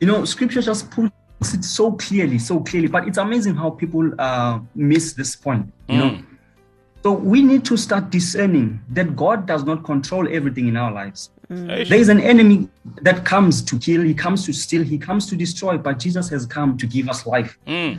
You 0.00 0.06
know, 0.06 0.24
Scripture 0.24 0.62
just 0.62 0.90
puts 0.90 1.54
it 1.54 1.64
so 1.64 1.92
clearly, 1.92 2.38
so 2.38 2.60
clearly. 2.60 2.88
But 2.88 3.08
it's 3.08 3.18
amazing 3.18 3.54
how 3.56 3.70
people 3.70 4.12
uh, 4.18 4.60
miss 4.74 5.12
this 5.14 5.34
point. 5.34 5.72
You 5.88 5.98
know. 5.98 6.10
Mm. 6.10 6.24
So 7.02 7.12
we 7.12 7.42
need 7.42 7.64
to 7.66 7.76
start 7.76 8.10
discerning 8.10 8.80
that 8.90 9.14
God 9.16 9.46
does 9.46 9.64
not 9.64 9.84
control 9.84 10.28
everything 10.28 10.66
in 10.68 10.76
our 10.76 10.92
lives. 10.92 11.30
Hey, 11.48 11.84
There 11.84 11.98
is 11.98 12.08
an 12.08 12.20
enemy 12.20 12.68
that 13.02 13.24
comes 13.24 13.62
to 13.62 13.78
kill, 13.78 14.02
he 14.02 14.14
comes 14.14 14.44
to 14.46 14.52
steal, 14.52 14.82
he 14.82 14.98
comes 14.98 15.26
to 15.30 15.36
destroy, 15.36 15.78
but 15.78 15.98
Jesus 15.98 16.28
has 16.28 16.44
come 16.44 16.76
to 16.76 16.86
give 16.86 17.08
us 17.08 17.24
life. 17.26 17.56
mm. 17.66 17.98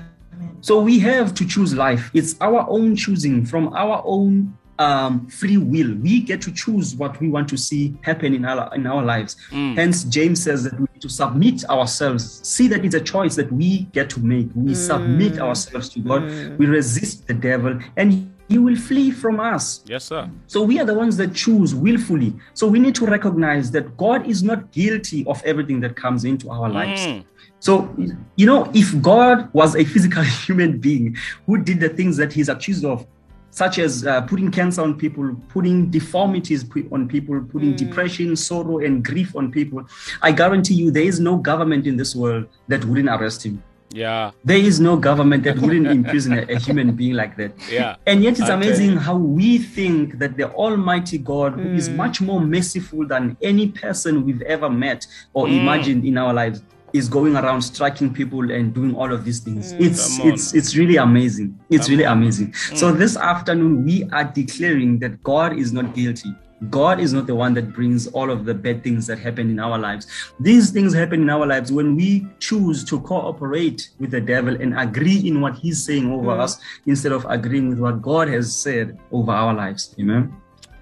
So 0.61 0.79
we 0.81 0.99
have 0.99 1.33
to 1.35 1.45
choose 1.45 1.73
life. 1.73 2.11
It's 2.13 2.35
our 2.39 2.65
own 2.69 2.95
choosing 2.95 3.45
from 3.45 3.73
our 3.73 4.01
own 4.05 4.57
um, 4.79 5.27
free 5.27 5.57
will. 5.57 5.93
We 5.95 6.21
get 6.21 6.41
to 6.43 6.51
choose 6.51 6.95
what 6.95 7.19
we 7.19 7.27
want 7.27 7.47
to 7.49 7.57
see 7.57 7.95
happen 8.01 8.33
in 8.33 8.45
our 8.45 8.73
in 8.73 8.87
our 8.87 9.03
lives. 9.03 9.35
Hence, 9.75 10.05
James 10.05 10.41
says 10.41 10.63
that 10.63 10.73
we 10.73 10.87
need 10.93 11.01
to 11.01 11.09
submit 11.09 11.69
ourselves. 11.69 12.47
See 12.47 12.67
that 12.69 12.83
it's 12.83 12.95
a 12.95 13.01
choice 13.01 13.35
that 13.35 13.51
we 13.51 13.81
get 13.91 14.09
to 14.11 14.19
make. 14.19 14.47
We 14.55 14.73
submit 14.73 15.39
ourselves 15.39 15.89
to 15.89 15.99
God. 15.99 16.23
We 16.57 16.65
resist 16.65 17.27
the 17.27 17.33
devil, 17.33 17.77
and 17.97 18.33
he 18.47 18.57
will 18.57 18.75
flee 18.75 19.11
from 19.11 19.39
us. 19.39 19.83
Yes, 19.85 20.05
sir. 20.05 20.29
So 20.47 20.63
we 20.63 20.79
are 20.79 20.85
the 20.85 20.95
ones 20.95 21.17
that 21.17 21.35
choose 21.35 21.75
willfully. 21.75 22.33
So 22.55 22.67
we 22.67 22.79
need 22.79 22.95
to 22.95 23.05
recognize 23.05 23.69
that 23.71 23.95
God 23.95 24.27
is 24.27 24.41
not 24.41 24.71
guilty 24.71 25.23
of 25.27 25.43
everything 25.45 25.79
that 25.81 25.95
comes 25.95 26.25
into 26.25 26.49
our 26.49 26.67
lives. 26.67 27.05
Mm. 27.05 27.25
So, 27.59 27.93
you 28.35 28.45
know, 28.47 28.71
if 28.73 28.99
God 29.01 29.53
was 29.53 29.75
a 29.75 29.83
physical 29.93 30.23
human 30.23 30.79
being 30.79 31.15
who 31.45 31.61
did 31.61 31.79
the 31.79 31.89
things 31.89 32.17
that 32.17 32.33
he's 32.33 32.49
accused 32.49 32.85
of, 32.85 33.05
such 33.51 33.79
as 33.79 34.05
uh, 34.05 34.21
putting 34.21 34.51
cancer 34.51 34.81
on 34.81 34.97
people, 34.97 35.35
putting 35.49 35.89
deformities 35.89 36.65
on 36.91 37.07
people, 37.07 37.41
putting 37.41 37.75
depression, 37.75 38.35
sorrow, 38.35 38.79
and 38.79 39.03
grief 39.03 39.35
on 39.35 39.51
people, 39.51 39.87
I 40.21 40.31
guarantee 40.31 40.75
you 40.75 40.91
there 40.91 41.03
is 41.03 41.19
no 41.19 41.37
government 41.37 41.87
in 41.87 41.97
this 41.97 42.15
world 42.15 42.47
that 42.67 42.85
wouldn't 42.85 43.09
arrest 43.09 43.45
him. 43.45 43.61
Yeah. 43.91 44.31
There 44.45 44.57
is 44.57 44.79
no 44.79 44.97
government 44.97 45.43
that 45.45 45.57
wouldn't 45.57 45.87
imprison 45.99 46.33
a, 46.37 46.43
a 46.43 46.59
human 46.59 46.91
being 46.91 47.15
like 47.15 47.35
that. 47.37 47.53
Yeah. 47.71 47.95
And 48.05 48.23
yet, 48.23 48.39
it's 48.39 48.49
amazing 48.49 48.97
how 48.97 49.15
we 49.17 49.57
think 49.57 50.19
that 50.19 50.37
the 50.37 50.51
Almighty 50.51 51.17
God, 51.17 51.57
Mm. 51.57 51.75
is 51.75 51.89
much 51.89 52.21
more 52.21 52.39
merciful 52.39 53.07
than 53.07 53.35
any 53.41 53.69
person 53.69 54.23
we've 54.25 54.43
ever 54.43 54.69
met 54.69 55.07
or 55.33 55.47
Mm. 55.47 55.59
imagined 55.61 56.05
in 56.05 56.19
our 56.19 56.31
lives, 56.33 56.61
is 56.93 57.07
going 57.09 57.35
around 57.35 57.61
striking 57.61 58.13
people 58.13 58.51
and 58.51 58.73
doing 58.73 58.95
all 58.95 59.11
of 59.13 59.23
these 59.25 59.39
things. 59.39 59.71
It's 59.73 60.01
Mm. 60.13 60.17
Come 60.17 60.27
on. 60.27 60.33
it's 60.33 60.53
it's 60.53 60.75
really 60.75 60.97
amazing. 60.97 61.59
It's 61.69 61.85
Come 61.87 61.91
really 61.97 62.05
on. 62.05 62.17
Mm. 62.17 62.21
amazing. 62.21 62.53
So 62.75 62.91
this 62.91 63.15
afternoon, 63.17 63.85
we 63.85 64.03
are 64.11 64.23
declaring 64.23 64.99
that 64.99 65.21
God 65.23 65.57
is 65.57 65.71
not 65.73 65.93
guilty. 65.95 66.33
God 66.69 66.99
is 66.99 67.13
not 67.13 67.25
the 67.25 67.35
one 67.35 67.53
that 67.53 67.71
brings 67.73 68.07
all 68.07 68.29
of 68.29 68.43
the 68.43 68.53
bad 68.53 68.83
things 68.83 69.07
that 69.07 69.17
happen 69.17 69.49
in 69.49 69.59
our 69.61 69.77
lives. 69.79 70.07
These 70.41 70.71
things 70.71 70.93
happen 70.93 71.21
in 71.21 71.29
our 71.29 71.45
lives 71.47 71.71
when 71.71 71.95
we 71.95 72.27
choose 72.39 72.83
to 72.85 72.99
cooperate 72.99 73.89
with 73.97 74.11
the 74.11 74.19
devil 74.19 74.53
and 74.61 74.77
agree 74.77 75.25
in 75.25 75.39
what 75.39 75.55
he's 75.55 75.81
saying 75.81 76.11
over 76.11 76.31
Mm. 76.35 76.39
us 76.41 76.59
instead 76.85 77.13
of 77.13 77.25
agreeing 77.29 77.69
with 77.69 77.79
what 77.79 78.01
God 78.01 78.27
has 78.27 78.53
said 78.53 78.97
over 79.11 79.31
our 79.31 79.53
lives. 79.53 79.95
Amen. 80.01 80.33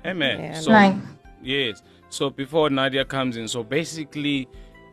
Amen. 0.04 0.40
Yeah, 0.40 0.60
so, 0.60 0.72
Like, 0.72 0.96
yes. 1.44 1.84
So 2.10 2.30
before 2.32 2.70
Nadia 2.72 3.06
comes 3.06 3.38
in, 3.38 3.48
so 3.48 3.64
basically, 3.64 4.48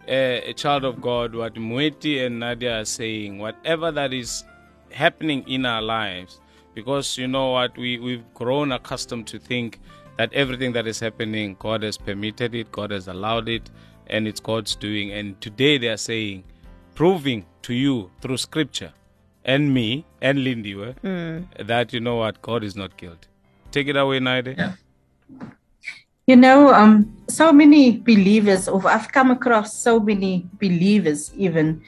Eh, 0.06 0.50
a 0.50 0.52
child 0.52 0.84
of 0.84 1.00
God, 1.00 1.34
what 1.34 1.54
Mweti 1.54 2.26
and 2.26 2.38
Nadia 2.40 2.80
are 2.80 2.84
saying, 2.84 3.38
whatever 3.38 3.90
that 3.90 4.12
is 4.12 4.44
happening 4.90 5.48
in 5.48 5.64
our 5.64 5.80
lives, 5.80 6.40
because 6.74 7.16
you 7.16 7.26
know 7.26 7.52
what, 7.52 7.76
we, 7.78 7.98
we've 7.98 8.24
grown 8.34 8.70
accustomed 8.72 9.26
to 9.28 9.38
think 9.38 9.80
that 10.18 10.30
everything 10.34 10.72
that 10.72 10.86
is 10.86 11.00
happening, 11.00 11.56
God 11.58 11.82
has 11.82 11.96
permitted 11.96 12.54
it, 12.54 12.70
God 12.70 12.90
has 12.90 13.08
allowed 13.08 13.48
it, 13.48 13.70
and 14.08 14.28
it's 14.28 14.40
God's 14.40 14.76
doing. 14.76 15.10
And 15.10 15.40
today 15.40 15.78
they 15.78 15.88
are 15.88 15.96
saying, 15.96 16.44
proving 16.94 17.46
to 17.62 17.72
you 17.72 18.10
through 18.20 18.36
scripture 18.36 18.92
and 19.44 19.72
me 19.72 20.04
and 20.20 20.44
Lindy 20.44 20.72
hmm. 20.72 21.44
that 21.58 21.94
you 21.94 22.00
know 22.00 22.16
what, 22.16 22.42
God 22.42 22.62
is 22.62 22.76
not 22.76 22.96
guilty. 22.98 23.28
Take 23.70 23.88
it 23.88 23.96
away, 23.96 24.20
Nadia. 24.20 24.54
Yeah. 24.58 25.48
You 26.26 26.36
know, 26.36 26.72
um, 26.72 27.14
so 27.28 27.52
many 27.52 27.98
believers, 27.98 28.66
or 28.68 28.86
I've 28.88 29.12
come 29.12 29.30
across 29.30 29.76
so 29.76 30.00
many 30.00 30.46
believers 30.58 31.30
even, 31.36 31.82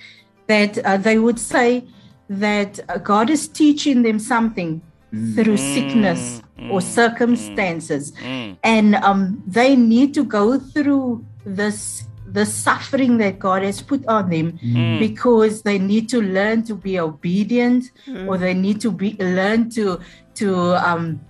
that 0.46 0.76
uh, 0.84 0.98
they 0.98 1.18
would 1.18 1.38
say 1.38 1.84
that 2.28 2.78
uh, 2.88 2.98
God 2.98 3.30
is 3.30 3.48
teaching 3.48 4.02
them 4.02 4.18
something 4.18 4.82
through 5.34 5.56
sickness 5.56 6.42
or 6.70 6.80
circumstances, 6.82 8.12
and 8.62 8.96
um, 8.96 9.42
they 9.46 9.74
need 9.76 10.12
to 10.14 10.24
go 10.24 10.58
through 10.58 11.24
this 11.46 12.04
the 12.32 12.44
suffering 12.44 13.16
that 13.18 13.38
God 13.38 13.62
has 13.62 13.80
put 13.80 14.04
on 14.06 14.28
them 14.28 14.58
because 14.98 15.62
they 15.62 15.78
need 15.78 16.08
to 16.10 16.20
learn 16.20 16.62
to 16.64 16.74
be 16.74 16.98
obedient, 16.98 17.84
or 18.28 18.36
they 18.36 18.52
need 18.52 18.80
to 18.82 18.90
be 18.90 19.16
learn 19.18 19.70
to 19.70 20.00
to 20.34 20.74
um, 20.86 21.20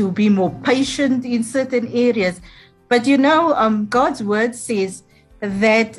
to 0.00 0.10
be 0.10 0.28
more 0.30 0.50
patient 0.64 1.26
in 1.26 1.44
certain 1.44 1.86
areas. 2.08 2.40
But 2.88 3.06
you 3.06 3.18
know, 3.18 3.54
um, 3.54 3.86
God's 3.86 4.22
word 4.22 4.54
says 4.54 5.02
that 5.40 5.98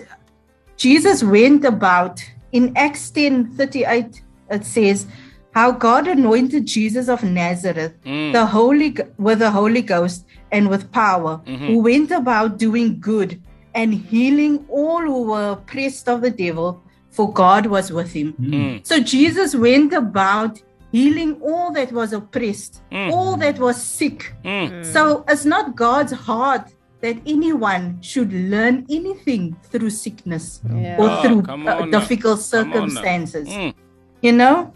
Jesus 0.76 1.24
went 1.24 1.66
about 1.66 2.24
in 2.52 2.76
Acts 2.76 3.12
10 3.12 3.52
38, 3.56 4.24
it 4.50 4.66
says, 4.66 5.06
how 5.54 5.72
God 5.72 6.08
anointed 6.08 6.66
Jesus 6.66 7.10
of 7.10 7.24
Nazareth, 7.24 7.94
the 8.04 8.46
Holy 8.46 8.96
with 9.18 9.40
the 9.40 9.52
Holy 9.52 9.82
Ghost 9.82 10.26
and 10.52 10.70
with 10.70 10.92
power, 10.92 11.42
who 11.46 11.80
went 11.80 12.12
about 12.12 12.58
doing 12.58 13.00
good 13.00 13.40
and 13.76 13.94
healing 13.94 14.66
all 14.70 15.02
who 15.02 15.24
were 15.32 15.52
oppressed 15.52 16.10
of 16.10 16.22
the 16.22 16.32
devil, 16.32 16.82
for 17.10 17.32
God 17.32 17.66
was 17.68 17.92
with 17.92 18.12
him. 18.12 18.34
Mm. 18.34 18.86
So 18.86 19.00
Jesus 19.00 19.56
went 19.56 19.94
about 19.94 20.62
healing 20.92 21.40
all 21.42 21.72
that 21.72 21.92
was 21.92 22.14
oppressed, 22.14 22.82
all 22.92 23.38
that 23.38 23.58
was 23.60 23.78
sick. 23.82 24.34
Mm. 24.44 24.86
So 24.86 25.24
it's 25.28 25.46
not 25.46 25.76
God's 25.76 26.12
heart 26.12 26.68
that 27.02 27.18
anyone 27.26 27.98
should 28.02 28.32
learn 28.32 28.86
anything 28.90 29.56
through 29.72 29.90
sickness 29.90 30.62
Yeah. 30.70 30.98
or 31.02 31.10
Oh, 31.10 31.22
through 31.24 31.42
uh, 31.68 31.86
difficult 31.88 32.38
now. 32.38 32.44
circumstances 32.56 33.48
Mm. 33.50 33.74
you 34.22 34.32
know 34.34 34.72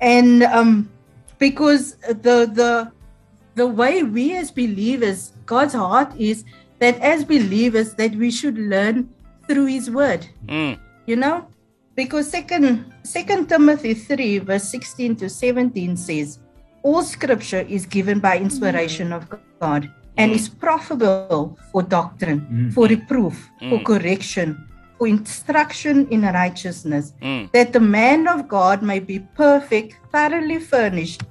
and 0.00 0.42
um 0.42 0.90
because 1.38 1.94
the 2.26 2.36
the 2.60 2.92
the 3.54 3.66
way 3.66 4.02
we 4.02 4.36
as 4.36 4.50
believers 4.50 5.32
god's 5.46 5.72
heart 5.72 6.12
is 6.18 6.44
that 6.80 7.00
as 7.00 7.24
believers 7.24 7.94
that 7.94 8.12
we 8.14 8.30
should 8.30 8.58
learn 8.58 9.08
through 9.48 9.66
his 9.76 9.90
word 9.90 10.26
Mm. 10.46 10.76
you 11.06 11.16
know 11.16 11.46
because 12.00 12.30
second 12.30 12.66
second 13.02 13.48
timothy 13.52 13.92
3 13.94 14.38
verse 14.50 14.66
16 14.70 15.16
to 15.22 15.28
17 15.28 15.96
says 15.96 16.38
all 16.82 17.02
scripture 17.02 17.60
is 17.78 17.84
given 17.96 18.18
by 18.26 18.34
inspiration 18.38 19.12
of 19.12 19.26
god 19.60 19.90
and 20.16 20.32
is 20.38 20.48
profitable 20.48 21.58
for 21.72 21.82
doctrine 21.82 22.40
Mm. 22.40 22.72
for 22.76 22.84
reproof 22.94 23.36
for 23.70 23.78
Mm. 23.80 23.84
correction 23.90 24.48
for 24.98 25.06
instruction 25.16 26.00
in 26.16 26.22
righteousness 26.38 27.12
Mm. 27.20 27.42
that 27.56 27.72
the 27.76 27.84
man 27.98 28.26
of 28.34 28.46
god 28.56 28.82
may 28.92 28.98
be 29.12 29.18
perfect 29.42 29.90
thoroughly 30.14 30.58
furnished 30.72 31.22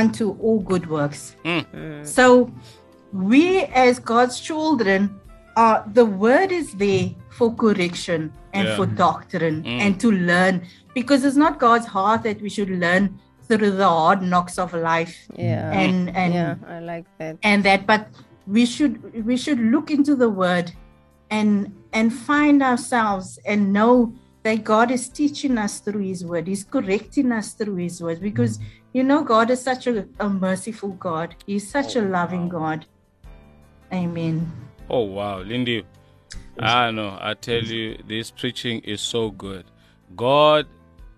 unto 0.00 0.24
all 0.42 0.58
good 0.72 0.90
works 0.96 1.22
Mm. 1.44 1.62
so 2.16 2.26
we 3.30 3.44
as 3.86 3.94
God's 4.12 4.36
children 4.48 5.08
are 5.66 5.78
the 6.00 6.04
word 6.26 6.50
is 6.60 6.68
there 6.82 7.06
for 7.36 7.48
correction 7.62 8.26
and 8.58 8.68
Yeah. 8.68 8.76
for 8.80 8.86
doctrine 9.00 9.58
Mm. 9.62 9.80
and 9.86 10.00
to 10.04 10.10
learn 10.30 10.60
because 10.98 11.24
it's 11.30 11.40
not 11.44 11.58
God's 11.64 11.88
heart 11.96 12.22
that 12.28 12.40
we 12.46 12.50
should 12.56 12.70
learn 12.84 13.08
through 13.48 13.70
the 13.82 13.88
hard 13.98 14.20
knocks 14.30 14.56
of 14.64 14.72
life 14.88 15.16
Yeah. 15.36 15.70
and 15.82 16.10
and 16.22 16.34
yeah, 16.38 16.54
I 16.76 16.78
like 16.92 17.06
that. 17.18 17.36
and 17.50 17.64
that 17.68 17.86
but 17.92 18.08
we 18.56 18.64
should 18.74 18.94
we 19.30 19.36
should 19.44 19.60
look 19.74 19.90
into 19.98 20.14
the 20.24 20.30
word 20.44 20.72
and 21.38 21.50
and 22.00 22.12
find 22.30 22.62
ourselves 22.70 23.38
and 23.54 23.72
know 23.78 23.92
that 24.48 24.58
God 24.64 24.90
is 24.96 25.08
teaching 25.20 25.58
us 25.64 25.78
through 25.84 26.04
his 26.12 26.20
word 26.32 26.46
he's 26.52 26.64
correcting 26.76 27.32
us 27.38 27.48
through 27.60 27.76
his 27.86 27.96
word 28.08 28.20
because 28.28 28.58
you 28.98 29.02
know 29.08 29.18
God 29.32 29.50
is 29.54 29.60
such 29.70 29.86
a, 29.92 29.94
a 30.26 30.28
merciful 30.46 30.92
God 31.08 31.34
he's 31.46 31.66
such 31.78 31.96
a 31.96 32.02
loving 32.16 32.48
God 32.60 32.86
amen 33.92 34.50
Oh 34.90 35.02
wow, 35.04 35.40
Lindy. 35.42 35.84
I 36.60 36.90
know. 36.90 37.16
I 37.20 37.34
tell 37.34 37.62
you, 37.62 37.98
this 38.06 38.30
preaching 38.30 38.80
is 38.80 39.00
so 39.00 39.30
good. 39.30 39.64
God 40.16 40.66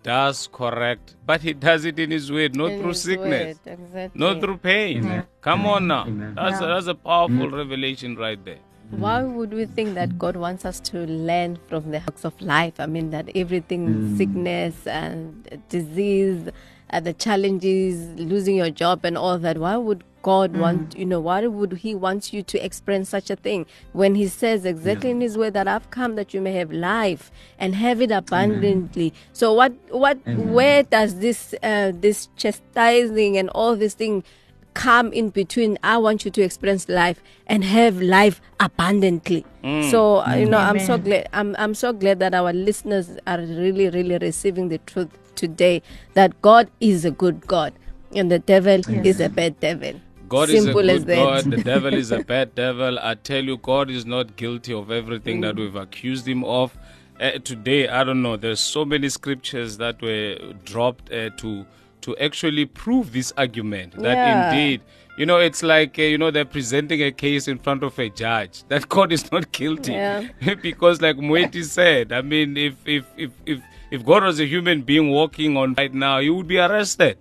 does 0.03 0.49
correct, 0.53 1.17
but 1.27 1.41
He 1.41 1.53
does 1.53 1.85
it 1.85 1.99
in 1.99 2.11
His 2.11 2.31
word, 2.33 2.57
not 2.57 2.73
In 2.73 2.81
through 2.81 2.95
sickness, 2.95 3.59
word, 3.67 3.79
exactly. 3.79 4.19
not 4.21 4.41
through 4.41 4.57
pain. 4.59 5.05
Yeah. 5.05 5.23
Come 5.41 5.67
on 5.67 5.87
now. 5.87 6.05
Amen. 6.07 6.35
That's 6.35 6.61
a, 6.61 6.67
that's 6.67 6.87
a 6.87 6.95
powerful 6.95 7.51
revelation 7.51 8.17
right 8.17 8.43
there. 8.45 8.59
Why 8.91 9.23
would 9.23 9.53
we 9.53 9.67
think 9.67 9.95
that 9.95 10.19
God 10.19 10.35
wants 10.37 10.65
us 10.65 10.81
to 10.81 11.07
learn 11.07 11.59
from 11.69 11.93
the 11.93 12.01
hacks 12.01 12.25
of 12.25 12.41
life? 12.41 12.81
I 12.81 12.87
mean, 12.87 13.11
that 13.11 13.31
everything, 13.37 14.17
sickness 14.17 14.85
and 14.87 15.61
disease, 15.69 16.49
uh, 16.93 16.99
the 16.99 17.13
challenges, 17.13 18.09
losing 18.19 18.57
your 18.57 18.71
job, 18.71 19.05
and 19.05 19.17
all 19.17 19.39
that. 19.39 19.59
Why 19.59 19.77
would 19.77 20.03
God 20.23 20.57
want, 20.57 20.97
you 20.97 21.05
know, 21.07 21.21
why 21.21 21.47
would 21.47 21.73
He 21.73 21.95
want 21.95 22.33
you 22.33 22.43
to 22.43 22.65
experience 22.65 23.09
such 23.09 23.31
a 23.31 23.37
thing? 23.37 23.67
When 23.93 24.15
He 24.15 24.29
says 24.29 24.65
exactly 24.65 25.11
in 25.11 25.21
His 25.21 25.39
word 25.39 25.55
that 25.55 25.69
I've 25.69 25.91
come 25.91 26.17
that 26.17 26.35
you 26.35 26.41
may 26.41 26.53
have 26.55 26.73
life 26.73 27.31
and 27.59 27.75
have 27.75 28.01
it 28.01 28.11
abundantly? 28.11 29.13
So, 29.33 29.53
what, 29.53 29.73
what, 29.91 30.19
Amen. 30.27 30.53
where 30.53 30.83
does 30.83 31.19
this, 31.19 31.55
uh, 31.63 31.93
this 31.95 32.29
chastising 32.37 33.37
and 33.37 33.49
all 33.51 33.77
this 33.77 33.95
thing? 33.95 34.25
come 34.73 35.13
in 35.13 35.31
between? 35.31 35.77
I 35.83 35.99
want 35.99 36.25
you 36.25 36.31
to 36.31 36.43
experience 36.43 36.89
life 36.89 37.21
and 37.49 37.65
have 37.65 38.01
life 38.01 38.41
abundantly. 38.61 39.45
So 39.63 40.25
uh, 40.25 40.35
you 40.37 40.47
know 40.47 40.59
i'm 40.59 40.79
so 40.79 40.97
glad 40.97 41.29
I'm, 41.33 41.55
I'm 41.59 41.75
so 41.75 41.93
glad 41.93 42.19
that 42.21 42.35
our 42.35 42.53
listeners 42.53 43.11
are 43.27 43.39
really 43.39 43.91
really 43.91 44.17
receiving 44.17 44.69
the 44.69 44.79
truth 44.79 45.09
today 45.35 45.83
that 46.15 46.41
god 46.41 46.71
is 46.81 47.05
a 47.05 47.11
good 47.11 47.47
god 47.47 47.75
and 48.15 48.31
the 48.31 48.39
devil 48.39 48.81
is 49.05 49.21
a 49.21 49.29
bad 49.29 49.61
devil 49.61 50.01
God 50.31 50.49
Simple 50.49 50.89
is 50.89 51.03
a 51.03 51.07
good. 51.07 51.17
God. 51.17 51.45
The 51.51 51.57
devil 51.65 51.93
is 51.93 52.13
a 52.13 52.21
bad 52.33 52.55
devil. 52.55 53.01
I 53.01 53.17
tell 53.17 53.45
you, 53.45 53.57
God 53.57 53.91
is 53.91 54.07
not 54.07 54.37
guilty 54.37 54.73
of 54.73 54.93
everything 54.93 55.41
that 55.41 55.57
we've 55.57 55.75
accused 55.75 56.29
him 56.29 56.45
of. 56.45 56.77
Uh, 57.21 57.33
today, 57.41 57.89
I 57.89 58.05
don't 58.05 58.23
know. 58.23 58.37
There's 58.37 58.61
so 58.61 58.85
many 58.85 59.09
scriptures 59.09 59.77
that 59.79 60.01
were 60.01 60.37
dropped 60.65 61.13
uh, 61.13 61.31
to 61.39 61.67
to 62.03 62.17
actually 62.19 62.65
prove 62.65 63.13
this 63.13 63.33
argument 63.37 63.97
that 64.03 64.19
Yeah. 64.19 64.37
indeed, 64.37 64.83
you 65.19 65.27
know, 65.27 65.39
it's 65.39 65.65
like 65.65 65.99
uh, 65.99 66.03
you 66.03 66.17
know 66.17 66.31
they're 66.31 66.53
presenting 66.59 67.03
a 67.03 67.11
case 67.11 67.49
in 67.49 67.59
front 67.59 67.83
of 67.83 67.99
a 67.99 68.09
judge 68.09 68.63
that 68.69 68.89
God 68.89 69.13
is 69.13 69.31
not 69.33 69.51
guilty 69.51 69.93
Yeah. 69.95 70.29
because, 70.63 71.03
like 71.03 71.17
Mweti 71.17 71.65
said, 71.65 72.13
I 72.13 72.23
mean, 72.23 72.57
if 72.57 72.77
if 72.87 73.05
if 73.17 73.33
if 73.47 73.59
if 73.91 74.07
God 74.07 74.23
was 74.23 74.39
a 74.39 74.47
human 74.47 74.83
being 74.83 75.11
walking 75.11 75.57
on 75.57 75.75
right 75.83 75.93
now, 75.93 76.21
he 76.21 76.31
would 76.31 76.47
be 76.47 76.61
arrested 76.69 77.19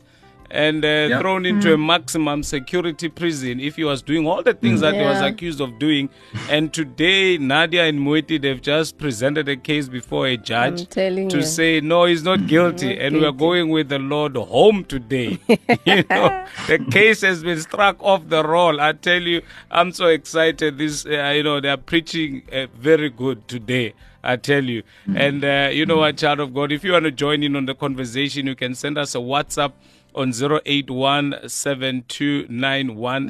and 0.51 0.83
uh, 0.83 0.87
Yeah. 1.09 1.19
thrown 1.19 1.45
into 1.45 1.73
a 1.73 1.77
maximum 1.77 2.43
security 2.43 3.09
prison 3.09 3.59
if 3.59 3.75
he 3.75 3.83
was 3.83 4.01
doing 4.01 4.27
all 4.27 4.41
the 4.43 4.53
things 4.53 4.81
that 4.81 4.93
he 4.95 5.01
was 5.01 5.21
accused 5.21 5.61
of 5.61 5.77
doing. 5.79 6.09
And 6.49 6.73
today, 6.73 7.37
Nadia 7.37 7.85
and 7.85 7.99
Mweti, 7.99 8.41
they've 8.41 8.61
just 8.61 8.97
presented 8.97 9.47
a 9.47 9.55
case 9.55 9.87
before 9.87 10.27
a 10.27 10.37
judge 10.37 10.87
to 10.89 11.11
you. 11.37 11.41
say, 11.41 11.81
no, 11.81 12.05
he's 12.05 12.23
not 12.23 12.47
guilty. 12.47 12.97
and 12.99 13.21
we're 13.21 13.31
going 13.31 13.69
with 13.69 13.89
the 13.89 13.99
Lord 13.99 14.35
home 14.35 14.83
today. 14.85 15.39
you 15.47 16.03
know, 16.09 16.45
the 16.67 16.79
case 16.91 17.21
has 17.21 17.43
been 17.43 17.59
struck 17.59 17.97
off 18.01 18.27
the 18.29 18.43
roll. 18.43 18.79
I 18.81 18.93
tell 18.93 19.21
you, 19.21 19.41
I'm 19.71 19.91
so 19.91 20.07
excited. 20.07 20.77
This, 20.77 21.05
uh, 21.05 21.33
you 21.35 21.43
know, 21.43 21.59
they're 21.59 21.77
preaching 21.77 22.43
uh, 22.51 22.67
very 22.75 23.09
good 23.09 23.47
today. 23.47 23.93
I 24.21 24.35
tell 24.35 24.63
you. 24.63 24.83
And 25.15 25.45
uh, 25.45 25.69
you 25.71 25.85
know 25.85 25.97
what, 25.97 26.17
child 26.17 26.41
of 26.41 26.53
God, 26.53 26.73
if 26.73 26.83
you 26.83 26.91
want 26.91 27.05
to 27.05 27.11
join 27.11 27.41
in 27.41 27.55
on 27.55 27.65
the 27.67 27.73
conversation, 27.75 28.47
you 28.47 28.55
can 28.55 28.75
send 28.75 28.97
us 28.97 29.15
a 29.15 29.19
WhatsApp 29.19 29.71
on 30.19 30.33
081 30.33 31.33
081 31.47 33.29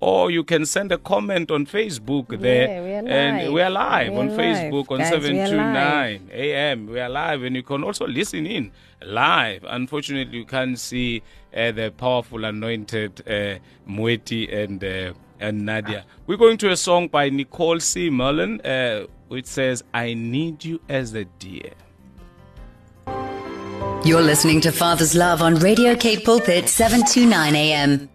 or 0.00 0.32
you 0.32 0.42
can 0.42 0.66
send 0.66 0.90
a 0.90 0.98
comment 0.98 1.50
on 1.50 1.64
Facebook 1.64 2.40
there. 2.40 2.66
Yeah, 2.66 3.02
we 3.02 3.08
and 3.08 3.54
we 3.54 3.62
are 3.62 3.70
live 3.70 4.12
We 4.12 4.18
on 4.18 4.30
are 4.30 4.36
Facebook 4.36 4.90
on 4.90 4.98
Guys, 4.98 5.12
we 5.12 5.20
729 5.20 6.30
AM. 6.32 6.86
We 6.88 7.00
are 7.00 7.08
live 7.08 7.42
and 7.44 7.54
you 7.54 7.62
can 7.62 7.84
also 7.84 8.06
listen 8.06 8.44
in 8.44 8.72
live. 9.04 9.64
Unfortunately, 9.66 10.38
you 10.38 10.44
can't 10.44 10.78
see 10.78 11.22
uh, 11.56 11.70
the 11.72 11.92
powerful 11.96 12.44
anointed 12.44 13.22
uh, 13.26 13.58
Mweti 13.88 14.52
and 14.52 14.82
uh, 14.82 15.12
and 15.38 15.64
Nadia. 15.66 16.04
We're 16.26 16.36
going 16.36 16.58
to 16.58 16.70
a 16.70 16.76
song 16.76 17.08
by 17.08 17.28
Nicole 17.28 17.80
C. 17.80 18.10
Mullen, 18.10 18.60
uh, 18.60 19.06
which 19.28 19.46
says, 19.46 19.82
I 19.94 20.14
need 20.14 20.64
you 20.64 20.80
as 20.88 21.14
a 21.14 21.24
deer. 21.24 21.72
You're 24.04 24.22
listening 24.22 24.60
to 24.62 24.72
Father's 24.72 25.14
Love 25.14 25.42
on 25.42 25.54
Radio 25.56 25.94
Cape 25.94 26.24
Pulpit 26.24 26.68
729 26.68 27.54
AM. 27.54 28.08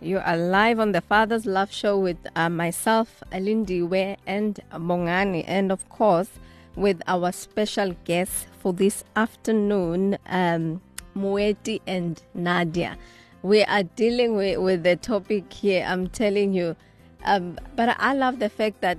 You 0.00 0.18
are 0.18 0.36
live 0.36 0.80
on 0.80 0.92
the 0.92 1.00
Father's 1.00 1.46
Love 1.46 1.72
Show 1.72 1.98
with 1.98 2.16
uh, 2.34 2.48
myself, 2.48 3.22
Alindiwe, 3.30 4.16
and 4.26 4.58
Bongani, 4.72 5.44
and 5.46 5.70
of 5.70 5.88
course 5.88 6.28
with 6.74 7.00
our 7.06 7.32
special 7.32 7.94
guests 8.04 8.46
for 8.58 8.72
this 8.72 9.04
afternoon, 9.14 10.18
um, 10.26 10.80
Mweti 11.16 11.80
and 11.86 12.20
Nadia. 12.34 12.96
We 13.42 13.62
are 13.64 13.82
dealing 13.82 14.36
with, 14.36 14.58
with 14.58 14.82
the 14.82 14.96
topic 14.96 15.52
here. 15.52 15.84
I'm 15.86 16.08
telling 16.08 16.52
you, 16.52 16.76
um, 17.24 17.58
but 17.76 17.96
I 17.98 18.14
love 18.14 18.38
the 18.38 18.48
fact 18.48 18.80
that 18.80 18.98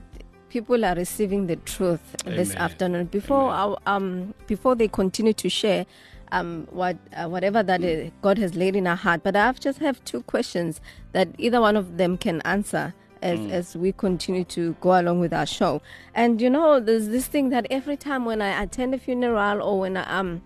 people 0.54 0.86
are 0.86 0.94
receiving 0.94 1.48
the 1.48 1.56
truth 1.56 2.16
this 2.26 2.56
afternoon. 2.56 3.08
Before 3.08 3.50
our, 3.52 3.76
um, 3.88 4.36
before 4.46 4.76
they 4.76 4.88
continue 4.88 5.34
to 5.34 5.50
share, 5.50 5.88
um, 6.32 6.68
what 6.70 6.96
uh, 7.16 7.28
whatever 7.28 7.64
that 7.64 7.84
uh, 7.84 8.12
God 8.22 8.38
has 8.38 8.54
laid 8.56 8.76
in 8.76 8.86
our 8.86 8.96
heart. 8.96 9.24
But 9.24 9.36
I 9.36 9.52
just 9.54 9.80
have 9.80 10.04
two 10.06 10.22
questions 10.22 10.80
that 11.12 11.28
either 11.40 11.60
one 11.60 11.76
of 11.76 11.98
them 11.98 12.18
can 12.18 12.40
answer 12.42 12.94
as 13.24 13.40
as 13.52 13.76
we 13.76 13.94
continue 13.94 14.44
to 14.44 14.76
go 14.80 15.00
along 15.00 15.22
with 15.22 15.34
our 15.34 15.48
show. 15.48 15.82
And 16.14 16.40
you 16.40 16.52
know, 16.52 16.80
there's 16.80 17.08
this 17.10 17.26
thing 17.26 17.50
that 17.50 17.66
every 17.72 17.98
time 17.98 18.26
when 18.26 18.40
I 18.40 18.62
attend 18.62 18.94
a 18.94 19.00
funeral 19.00 19.62
or 19.62 19.80
when 19.80 19.98
I 19.98 20.04
um 20.20 20.44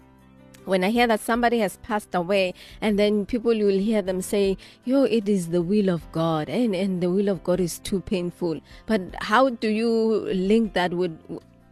when 0.71 0.83
I 0.83 0.89
hear 0.97 1.07
that 1.07 1.21
somebody 1.21 1.59
has 1.65 1.77
passed 1.89 2.13
away, 2.21 2.53
and 2.81 2.99
then 3.01 3.25
people 3.25 3.53
you 3.53 3.65
will 3.71 3.83
hear 3.89 4.01
them 4.09 4.21
say, 4.21 4.45
"Yo, 4.85 5.03
it 5.17 5.27
is 5.35 5.49
the 5.57 5.61
will 5.73 5.89
of 5.97 6.03
God," 6.21 6.49
and 6.61 6.75
and 6.83 7.01
the 7.01 7.09
will 7.17 7.29
of 7.35 7.43
God 7.49 7.59
is 7.67 7.79
too 7.91 8.01
painful. 8.13 8.59
But 8.85 9.01
how 9.33 9.43
do 9.49 9.69
you 9.81 9.91
link 10.51 10.73
that 10.79 10.93
with 11.03 11.15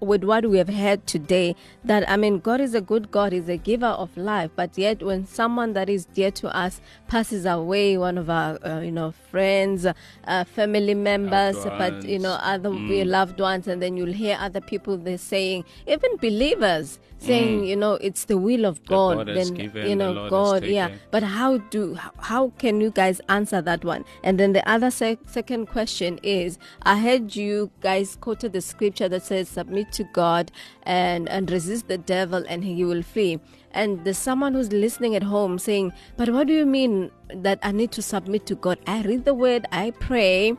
with 0.02 0.24
what 0.30 0.46
we 0.54 0.58
have 0.62 0.70
heard 0.78 1.02
today 1.12 1.56
that 1.92 2.04
I 2.14 2.16
mean 2.24 2.40
God 2.48 2.60
is 2.66 2.74
a 2.76 2.82
good 2.82 3.06
God, 3.12 3.32
He's 3.36 3.48
a 3.54 3.58
giver 3.70 3.94
of 4.04 4.16
life, 4.18 4.52
but 4.56 4.78
yet 4.78 5.02
when 5.10 5.26
someone 5.26 5.72
that 5.78 5.90
is 5.90 6.06
dear 6.18 6.32
to 6.42 6.48
us 6.56 6.82
passes 7.08 7.46
away, 7.46 7.98
one 7.98 8.18
of 8.24 8.30
our 8.30 8.60
uh, 8.72 8.82
you 8.82 8.92
know 8.92 9.14
friends, 9.32 9.86
uh, 9.88 10.44
family 10.58 10.94
members, 10.94 11.56
but 11.82 12.04
you 12.14 12.20
know 12.20 12.38
other 12.54 12.70
Mm. 12.70 13.08
loved 13.18 13.40
ones, 13.40 13.68
and 13.68 13.82
then 13.82 13.98
you'll 13.98 14.20
hear 14.26 14.38
other 14.48 14.62
people 14.62 14.98
they're 14.98 15.18
saying, 15.18 15.64
even 15.88 16.12
believers 16.28 17.00
saying, 17.20 17.66
you 17.66 17.76
know, 17.76 17.94
it's 17.96 18.26
the 18.26 18.38
will 18.38 18.66
of 18.66 18.84
God. 18.86 19.28
God 19.28 19.36
then 19.36 19.54
given, 19.54 19.90
you 19.90 19.96
know 19.96 20.24
has 20.24 20.30
God, 20.30 20.66
yeah. 20.66 20.90
But 21.12 21.24
how 21.24 21.58
do 21.58 21.96
how, 21.96 22.12
how 22.20 22.50
can 22.58 22.82
you 22.82 22.92
guys 22.92 23.22
answer 23.30 23.62
that 23.62 23.84
one? 23.84 24.06
And 24.24 24.40
then 24.40 24.54
the 24.54 24.68
other 24.70 24.92
sec- 24.92 25.20
second 25.26 25.68
question 25.68 26.20
is, 26.24 26.58
I 26.84 27.00
heard 27.00 27.36
you 27.36 27.72
guys 27.82 28.18
quoted 28.20 28.54
the 28.54 28.62
scripture 28.62 29.10
that 29.10 29.24
says, 29.24 29.50
"Submit 29.50 29.92
to 29.94 30.04
God 30.14 30.52
and 30.84 31.28
and 31.30 31.50
resist 31.50 31.88
the 31.88 31.98
devil, 31.98 32.44
and 32.48 32.64
he 32.64 32.84
will 32.86 33.04
flee." 33.04 33.40
And 33.72 34.06
there's 34.06 34.18
someone 34.18 34.54
who's 34.54 34.72
listening 34.72 35.16
at 35.16 35.24
home 35.24 35.60
saying, 35.60 35.94
"But 36.18 36.30
what 36.30 36.48
do 36.48 36.54
you 36.54 36.66
mean 36.66 37.12
that 37.30 37.60
I 37.64 37.72
need 37.72 37.92
to 37.94 38.02
submit 38.02 38.46
to 38.48 38.56
God? 38.56 38.80
I 38.88 39.02
read 39.02 39.26
the 39.26 39.34
word, 39.34 39.66
I 39.72 39.92
pray." 39.92 40.56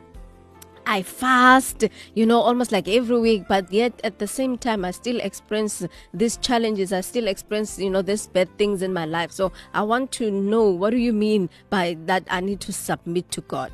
I 0.87 1.03
fast, 1.03 1.85
you 2.15 2.25
know, 2.25 2.41
almost 2.41 2.71
like 2.71 2.87
every 2.87 3.19
week, 3.19 3.45
but 3.49 3.73
yet 3.73 4.01
at 4.05 4.21
the 4.21 4.27
same 4.29 4.57
time, 4.57 4.85
I 4.85 4.93
still 4.93 5.19
experience 5.21 5.85
these 6.15 6.37
challenges. 6.37 6.93
I 6.93 7.01
still 7.01 7.27
experience, 7.27 7.79
you 7.79 7.91
know, 7.91 8.03
these 8.03 8.29
bad 8.29 8.57
things 8.57 8.83
in 8.83 8.93
my 8.93 9.05
life. 9.05 9.33
So 9.33 9.53
I 9.75 9.83
want 9.83 10.13
to 10.13 10.31
know 10.31 10.71
what 10.71 10.91
do 10.91 10.99
you 10.99 11.13
mean 11.13 11.51
by 11.71 11.97
that 12.07 12.25
I 12.31 12.41
need 12.41 12.61
to 12.61 12.73
submit 12.73 13.31
to 13.33 13.41
God? 13.43 13.73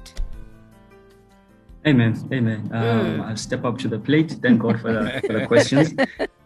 Amen. 1.86 2.28
Amen. 2.32 2.70
Um, 2.72 3.20
I'll 3.22 3.36
step 3.36 3.64
up 3.64 3.76
to 3.78 3.88
the 3.88 3.98
plate. 3.98 4.36
Thank 4.40 4.60
God 4.60 4.80
for 4.80 4.92
the, 4.92 5.20
for 5.26 5.32
the 5.34 5.46
questions. 5.52 5.94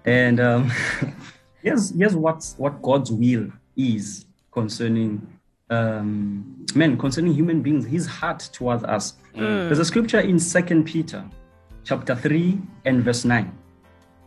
And 0.04 0.40
um, 0.40 0.72
here's, 1.62 1.96
here's 1.96 2.16
what's, 2.16 2.54
what 2.58 2.82
God's 2.82 3.12
will 3.12 3.52
is 3.76 4.26
concerning 4.50 5.35
um, 5.70 6.66
men, 6.74 6.96
concerning 6.96 7.34
human 7.34 7.62
beings, 7.62 7.86
his 7.86 8.06
heart 8.06 8.48
towards 8.52 8.84
us. 8.84 9.14
Mm. 9.34 9.68
There's 9.68 9.78
a 9.78 9.84
scripture 9.84 10.20
in 10.20 10.38
Second 10.38 10.84
Peter 10.84 11.24
chapter 11.84 12.14
3 12.14 12.60
and 12.84 13.02
verse 13.02 13.24
9. 13.24 13.56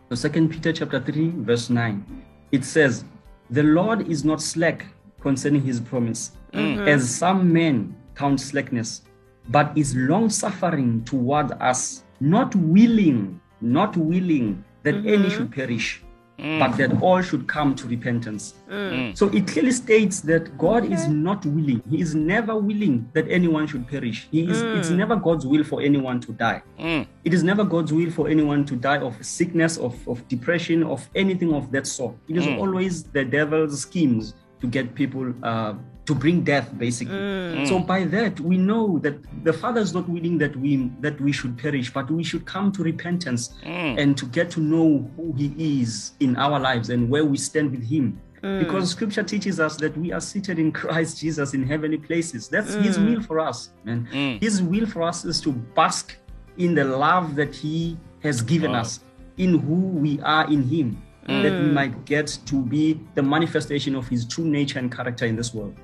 So 0.08 0.14
Second 0.14 0.50
Peter 0.50 0.72
chapter 0.72 1.00
3, 1.00 1.32
verse 1.36 1.70
9. 1.70 2.24
It 2.52 2.64
says, 2.64 3.04
The 3.50 3.62
Lord 3.62 4.08
is 4.08 4.24
not 4.24 4.42
slack 4.42 4.86
concerning 5.20 5.62
his 5.62 5.80
promise, 5.80 6.32
mm-hmm. 6.52 6.88
as 6.88 7.08
some 7.08 7.52
men 7.52 7.94
count 8.14 8.40
slackness, 8.40 9.02
but 9.48 9.76
is 9.76 9.94
long 9.94 10.28
suffering 10.30 11.04
toward 11.04 11.52
us, 11.60 12.04
not 12.20 12.54
willing, 12.56 13.40
not 13.60 13.96
willing 13.96 14.64
that 14.82 14.94
any 14.94 15.16
mm-hmm. 15.16 15.28
should 15.28 15.52
perish, 15.52 16.02
Mm. 16.40 16.58
but 16.58 16.76
that 16.78 17.02
all 17.02 17.20
should 17.20 17.46
come 17.46 17.74
to 17.74 17.86
repentance. 17.86 18.54
Mm. 18.70 18.90
Mm. 18.90 19.18
So 19.18 19.28
it 19.28 19.46
clearly 19.46 19.72
states 19.72 20.20
that 20.22 20.56
God 20.56 20.90
is 20.90 21.06
not 21.06 21.44
willing. 21.44 21.82
He 21.90 22.00
is 22.00 22.14
never 22.14 22.56
willing 22.56 23.10
that 23.12 23.28
anyone 23.28 23.66
should 23.66 23.86
perish. 23.86 24.26
He 24.30 24.50
is 24.50 24.62
it's 24.62 24.88
never 24.88 25.16
God's 25.16 25.46
will 25.46 25.64
for 25.64 25.82
anyone 25.82 26.20
to 26.20 26.32
die. 26.32 26.62
It 27.24 27.34
is 27.34 27.42
never 27.42 27.64
God's 27.64 27.92
will 27.92 28.10
for 28.10 28.28
anyone 28.28 28.64
to 28.66 28.76
die 28.76 28.98
of 28.98 29.14
sickness, 29.24 29.76
of, 29.76 29.94
of 30.08 30.26
depression, 30.28 30.82
of 30.82 31.06
anything 31.14 31.52
of 31.52 31.70
that 31.72 31.86
sort. 31.86 32.14
It 32.28 32.38
is 32.38 32.46
always 32.46 33.02
the 33.04 33.24
devil's 33.24 33.82
schemes 33.82 34.34
to 34.60 34.66
get 34.66 34.94
people 34.94 35.32
uh, 35.42 35.74
to 36.06 36.14
bring 36.14 36.42
death, 36.42 36.76
basically. 36.76 37.14
Mm. 37.14 37.68
So 37.68 37.78
by 37.78 38.04
that 38.04 38.40
we 38.40 38.56
know 38.56 38.98
that 38.98 39.16
the 39.44 39.52
Father 39.52 39.80
is 39.80 39.94
not 39.94 40.08
willing 40.08 40.38
that 40.38 40.56
we 40.56 40.90
that 41.00 41.20
we 41.20 41.32
should 41.32 41.56
perish, 41.56 41.92
but 41.92 42.10
we 42.10 42.24
should 42.24 42.44
come 42.46 42.72
to 42.72 42.82
repentance 42.82 43.54
mm. 43.64 44.00
and 44.00 44.16
to 44.18 44.26
get 44.26 44.50
to 44.52 44.60
know 44.60 45.08
who 45.16 45.32
He 45.36 45.80
is 45.80 46.12
in 46.20 46.36
our 46.36 46.58
lives 46.58 46.90
and 46.90 47.08
where 47.08 47.24
we 47.24 47.36
stand 47.36 47.70
with 47.70 47.84
Him. 47.88 48.20
Mm. 48.42 48.58
Because 48.58 48.90
Scripture 48.90 49.22
teaches 49.22 49.60
us 49.60 49.76
that 49.76 49.96
we 49.96 50.12
are 50.12 50.20
seated 50.20 50.58
in 50.58 50.72
Christ 50.80 51.20
Jesus 51.20 51.54
in 51.54 51.62
heavenly 51.66 51.98
places. 51.98 52.48
That's 52.48 52.74
His 52.74 52.98
will 52.98 53.22
for 53.22 53.38
us, 53.38 53.70
man. 53.84 54.06
His 54.40 54.62
will 54.62 54.86
for 54.86 55.02
us 55.02 55.24
is 55.24 55.40
to 55.42 55.52
bask 55.52 56.16
in 56.58 56.74
the 56.74 56.84
love 56.84 57.36
that 57.36 57.54
He 57.54 57.96
has 58.22 58.42
given 58.42 58.72
Wow. 58.72 58.80
us, 58.80 59.00
in 59.36 59.58
who 59.58 59.74
we 59.74 60.20
are 60.20 60.50
in 60.50 60.62
Him, 60.62 61.00
that 61.26 61.52
we 61.52 61.70
might 61.70 62.04
get 62.04 62.38
to 62.46 62.62
be 62.62 63.00
the 63.14 63.22
manifestation 63.22 63.94
of 63.94 64.08
His 64.08 64.24
true 64.24 64.44
nature 64.44 64.78
and 64.78 64.94
character 64.94 65.26
in 65.26 65.36
this 65.36 65.54
world. 65.54 65.74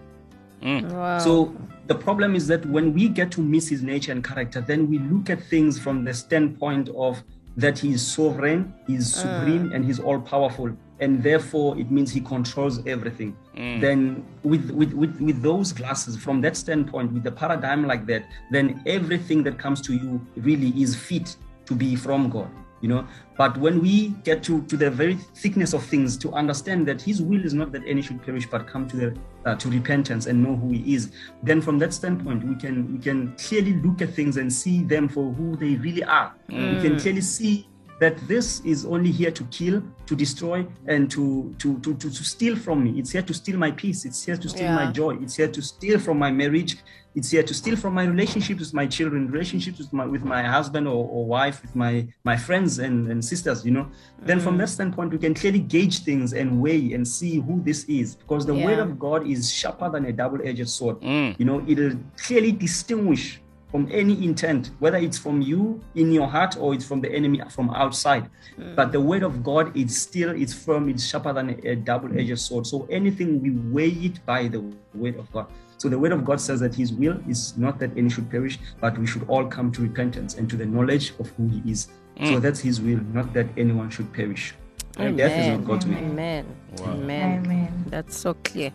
Mm. 0.62 0.90
Wow. 0.90 1.18
So 1.18 1.54
the 1.86 1.94
problem 1.94 2.34
is 2.34 2.46
that 2.48 2.64
when 2.66 2.92
we 2.92 3.08
get 3.08 3.30
to 3.32 3.40
miss 3.40 3.68
his 3.68 3.82
nature 3.82 4.12
and 4.12 4.24
character, 4.24 4.60
then 4.60 4.88
we 4.88 4.98
look 4.98 5.30
at 5.30 5.42
things 5.44 5.78
from 5.78 6.04
the 6.04 6.14
standpoint 6.14 6.88
of 6.96 7.22
that 7.56 7.78
he 7.78 7.92
is 7.92 8.06
sovereign, 8.06 8.74
he 8.86 8.96
is 8.96 9.12
mm. 9.12 9.22
supreme, 9.22 9.72
and 9.72 9.84
he's 9.84 10.00
all 10.00 10.20
powerful. 10.20 10.76
And 10.98 11.22
therefore, 11.22 11.78
it 11.78 11.90
means 11.90 12.10
he 12.10 12.20
controls 12.20 12.84
everything. 12.86 13.36
Then, 13.54 14.24
with, 14.42 14.70
with, 14.70 14.92
with, 14.94 15.18
with 15.20 15.42
those 15.42 15.72
glasses, 15.72 16.16
from 16.16 16.40
that 16.40 16.56
standpoint, 16.56 17.12
with 17.12 17.22
the 17.22 17.32
paradigm 17.32 17.86
like 17.86 18.06
that, 18.06 18.26
then 18.50 18.82
everything 18.86 19.42
that 19.44 19.58
comes 19.58 19.80
to 19.82 19.94
you 19.94 20.20
really 20.36 20.70
is 20.80 20.96
fit 20.96 21.36
to 21.66 21.74
be 21.74 21.96
from 21.96 22.30
God 22.30 22.50
you 22.80 22.88
know 22.88 23.06
but 23.36 23.56
when 23.58 23.80
we 23.80 24.08
get 24.24 24.42
to 24.42 24.62
to 24.62 24.76
the 24.76 24.90
very 24.90 25.14
thickness 25.34 25.72
of 25.72 25.84
things 25.84 26.16
to 26.16 26.32
understand 26.32 26.86
that 26.88 27.00
his 27.00 27.22
will 27.22 27.44
is 27.44 27.54
not 27.54 27.72
that 27.72 27.82
any 27.86 28.02
should 28.02 28.22
perish 28.22 28.46
but 28.46 28.66
come 28.66 28.88
to 28.88 28.96
the 28.96 29.16
uh, 29.44 29.54
to 29.54 29.68
repentance 29.68 30.26
and 30.26 30.42
know 30.42 30.56
who 30.56 30.70
he 30.70 30.94
is 30.94 31.12
then 31.42 31.60
from 31.60 31.78
that 31.78 31.92
standpoint 31.92 32.42
we 32.44 32.54
can 32.54 32.92
we 32.92 32.98
can 32.98 33.34
clearly 33.36 33.74
look 33.74 34.02
at 34.02 34.12
things 34.14 34.36
and 34.36 34.52
see 34.52 34.82
them 34.82 35.08
for 35.08 35.32
who 35.32 35.56
they 35.56 35.76
really 35.76 36.04
are. 36.04 36.34
We 36.48 36.80
can 36.80 36.98
clearly 36.98 37.20
see 37.20 37.68
that 37.98 38.16
this 38.28 38.60
is 38.60 38.84
only 38.84 39.10
here 39.10 39.30
to 39.30 39.44
kill 39.44 39.82
to 40.06 40.14
destroy 40.14 40.66
and 40.86 41.10
to 41.10 41.54
to 41.58 41.78
to 41.80 41.94
to, 41.94 42.10
to 42.10 42.24
steal 42.24 42.56
from 42.56 42.84
me. 42.84 42.98
It's 42.98 43.10
here 43.10 43.22
to 43.22 43.34
steal 43.34 43.58
my 43.58 43.70
peace. 43.70 44.04
It's 44.04 44.24
here 44.24 44.36
to 44.36 44.48
steal 44.48 44.72
my 44.72 44.92
joy. 44.92 45.16
It's 45.22 45.36
here 45.36 45.48
to 45.48 45.62
steal 45.62 45.98
from 45.98 46.18
my 46.18 46.30
marriage. 46.30 46.76
It's 47.14 47.30
here 47.30 47.42
to 47.42 47.54
steal 47.54 47.76
from 47.76 47.94
my 47.94 48.04
relationships 48.04 48.60
with 48.60 48.74
my 48.74 48.86
children 48.86 49.30
relationships 49.30 49.78
with 49.78 49.90
my 49.92 50.04
with 50.04 50.22
my 50.22 50.42
husband 50.42 50.86
or, 50.86 51.08
or 51.08 51.24
wife 51.24 51.62
with 51.62 51.74
my 51.74 52.06
my 52.24 52.36
friends 52.36 52.78
and, 52.78 53.10
and 53.10 53.24
sisters 53.24 53.64
you 53.64 53.70
know? 53.70 53.88
Then 54.20 54.38
from 54.38 54.58
that 54.58 54.68
standpoint 54.68 55.12
we 55.12 55.18
can 55.18 55.32
clearly 55.32 55.60
gauge 55.60 56.00
things 56.00 56.34
and 56.34 56.60
weigh 56.60 56.92
and 56.92 57.08
see 57.08 57.40
who 57.40 57.62
this 57.62 57.84
is 57.84 58.16
because 58.16 58.44
the 58.44 58.54
word 58.54 58.78
of 58.78 58.98
god 58.98 59.26
is 59.26 59.50
sharper 59.50 59.88
than 59.88 60.04
a 60.04 60.12
double-edged 60.12 60.68
sword. 60.68 61.00
Mm. 61.00 61.38
you 61.38 61.46
know 61.46 61.64
it'll 61.66 61.96
clearly 62.18 62.52
distinguish 62.52 63.40
from 63.76 63.86
any 63.92 64.24
intent 64.24 64.70
whether 64.78 64.96
it's 64.96 65.18
from 65.18 65.42
you 65.42 65.78
in 65.96 66.10
your 66.10 66.26
heart 66.26 66.56
or 66.58 66.72
it's 66.72 66.86
from 66.86 66.98
the 67.02 67.12
enemy 67.12 67.42
from 67.50 67.68
outside 67.74 68.26
mm. 68.58 68.74
but 68.74 68.90
the 68.90 68.98
word 68.98 69.22
of 69.22 69.44
god 69.44 69.76
is 69.76 70.00
still 70.00 70.30
it's 70.30 70.54
firm 70.54 70.88
it's 70.88 71.06
sharper 71.06 71.30
than 71.34 71.50
a, 71.50 71.72
a 71.72 71.76
double-edged 71.76 72.38
sword 72.38 72.66
so 72.66 72.88
anything 72.90 73.38
we 73.42 73.50
weigh 73.74 73.94
it 74.08 74.24
by 74.24 74.48
the 74.48 74.60
word 74.94 75.14
of 75.18 75.30
god 75.30 75.46
so 75.76 75.90
the 75.90 75.98
word 75.98 76.12
of 76.12 76.24
god 76.24 76.40
says 76.40 76.58
that 76.58 76.74
his 76.74 76.90
will 76.90 77.20
is 77.28 77.54
not 77.58 77.78
that 77.78 77.90
any 77.98 78.08
should 78.08 78.30
perish 78.30 78.58
but 78.80 78.96
we 78.96 79.06
should 79.06 79.28
all 79.28 79.44
come 79.44 79.70
to 79.70 79.82
repentance 79.82 80.36
and 80.36 80.48
to 80.48 80.56
the 80.56 80.64
knowledge 80.64 81.12
of 81.20 81.28
who 81.36 81.46
he 81.48 81.70
is 81.70 81.88
so 82.16 82.22
mm. 82.22 82.40
that's 82.40 82.60
his 82.60 82.80
will 82.80 83.00
not 83.12 83.30
that 83.34 83.46
anyone 83.58 83.90
should 83.90 84.10
perish 84.14 84.54
and 84.96 85.18
death 85.18 85.38
is 85.38 85.48
not 85.48 85.66
god's 85.66 85.84
will 85.84 85.98
Amen. 85.98 86.46
Wow. 86.78 86.92
Amen. 86.92 87.44
Amen. 87.44 87.84
That's 87.88 88.16
so 88.16 88.32
clear. 88.32 88.72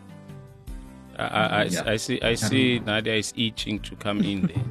I, 1.17 1.23
I, 1.23 1.45
I, 1.45 1.63
Yeah. 1.63 1.83
I 1.87 1.95
see. 1.97 2.21
I 2.21 2.35
see. 2.35 2.79
Nadia 2.79 3.15
is 3.15 3.33
itching 3.35 3.79
to 3.79 3.95
come 3.95 4.21
in 4.21 4.41
there. 4.53 4.63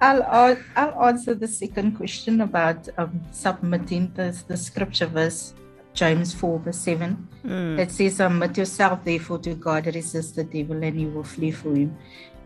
I'll 0.00 0.58
I'll 0.76 1.04
answer 1.08 1.34
the 1.34 1.48
second 1.48 1.96
question 1.96 2.40
about 2.42 2.88
um, 2.98 3.20
submitting 3.30 4.12
the, 4.14 4.36
the 4.48 4.56
scripture 4.56 5.06
verse, 5.06 5.54
James 5.94 6.34
4, 6.34 6.58
verse 6.58 6.76
7. 6.78 7.28
That 7.76 7.90
says, 7.90 8.16
Submit 8.16 8.58
yourself 8.58 9.04
therefore 9.04 9.38
to 9.38 9.54
God, 9.54 9.86
resist 9.86 10.36
the 10.36 10.44
devil, 10.44 10.82
and 10.82 10.98
he 10.98 11.06
will 11.06 11.24
flee 11.24 11.52
from 11.52 11.76
you. 11.76 11.96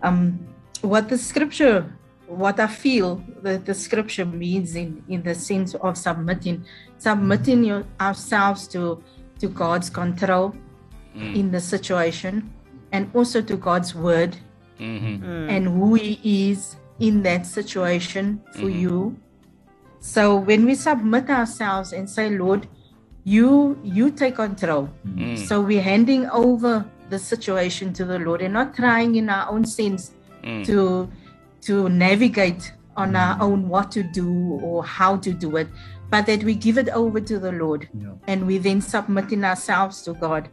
Um, 0.03 0.39
what 0.83 1.09
the 1.09 1.19
scripture, 1.19 1.93
what 2.27 2.61
I 2.61 2.69
feel 2.69 3.23
that 3.43 3.67
the 3.67 3.75
scripture 3.75 4.25
means 4.25 4.77
in, 4.77 5.03
in 5.09 5.23
the 5.23 5.35
sense 5.35 5.75
of 5.75 5.97
submitting, 5.99 6.65
submitting 6.99 7.65
your, 7.65 7.85
ourselves 8.01 8.69
to, 8.69 9.03
to 9.41 9.49
God's 9.49 9.91
control 9.91 10.55
in 11.15 11.51
the 11.51 11.61
situation 11.61 12.53
and 12.93 13.11
also 13.15 13.43
to 13.43 13.57
God's 13.57 13.95
word 13.95 14.37
hmm 14.79 15.49
and 15.51 15.67
who 15.67 15.95
he 15.95 16.51
is 16.51 16.77
in 16.99 17.23
that 17.23 17.47
situation 17.47 18.41
for 18.53 18.63
mm-hmm. 18.63 18.81
you. 18.81 19.17
So 20.01 20.37
when 20.37 20.65
we 20.65 20.75
submit 20.75 21.29
ourselves 21.31 21.93
and 21.93 22.09
say 22.09 22.31
lord 22.31 22.69
you 23.25 23.79
you 23.83 24.11
take 24.11 24.37
control. 24.37 24.89
Mm. 25.07 25.37
So 25.37 25.61
we're 25.61 25.83
handing 25.83 26.27
over 26.31 26.85
the 27.11 27.19
situation 27.19 27.93
to 27.95 28.05
the 28.05 28.19
lord 28.19 28.43
and 28.43 28.55
not 28.55 28.75
trying 28.75 29.17
in 29.17 29.29
our 29.29 29.51
own 29.51 29.65
sense 29.65 30.13
mm. 30.43 30.65
to 30.67 31.11
to 31.63 31.89
navigate 31.89 32.73
on 32.97 33.17
our 33.17 33.37
mm. 33.37 33.43
own 33.43 33.69
what 33.69 33.91
to 33.93 34.03
do 34.03 34.61
or 34.63 34.85
how 34.85 35.17
to 35.17 35.33
do 35.33 35.57
it 35.57 35.69
but 36.11 36.27
that 36.27 36.43
we 36.43 36.55
give 36.55 36.79
it 36.79 36.89
over 36.91 37.21
to 37.21 37.39
the 37.39 37.53
lord 37.53 37.89
Yeah. 37.95 38.13
and 38.27 38.47
we 38.47 38.59
then 38.59 38.81
submitting 38.81 39.45
ourselves 39.45 40.03
to 40.03 40.15
god 40.15 40.49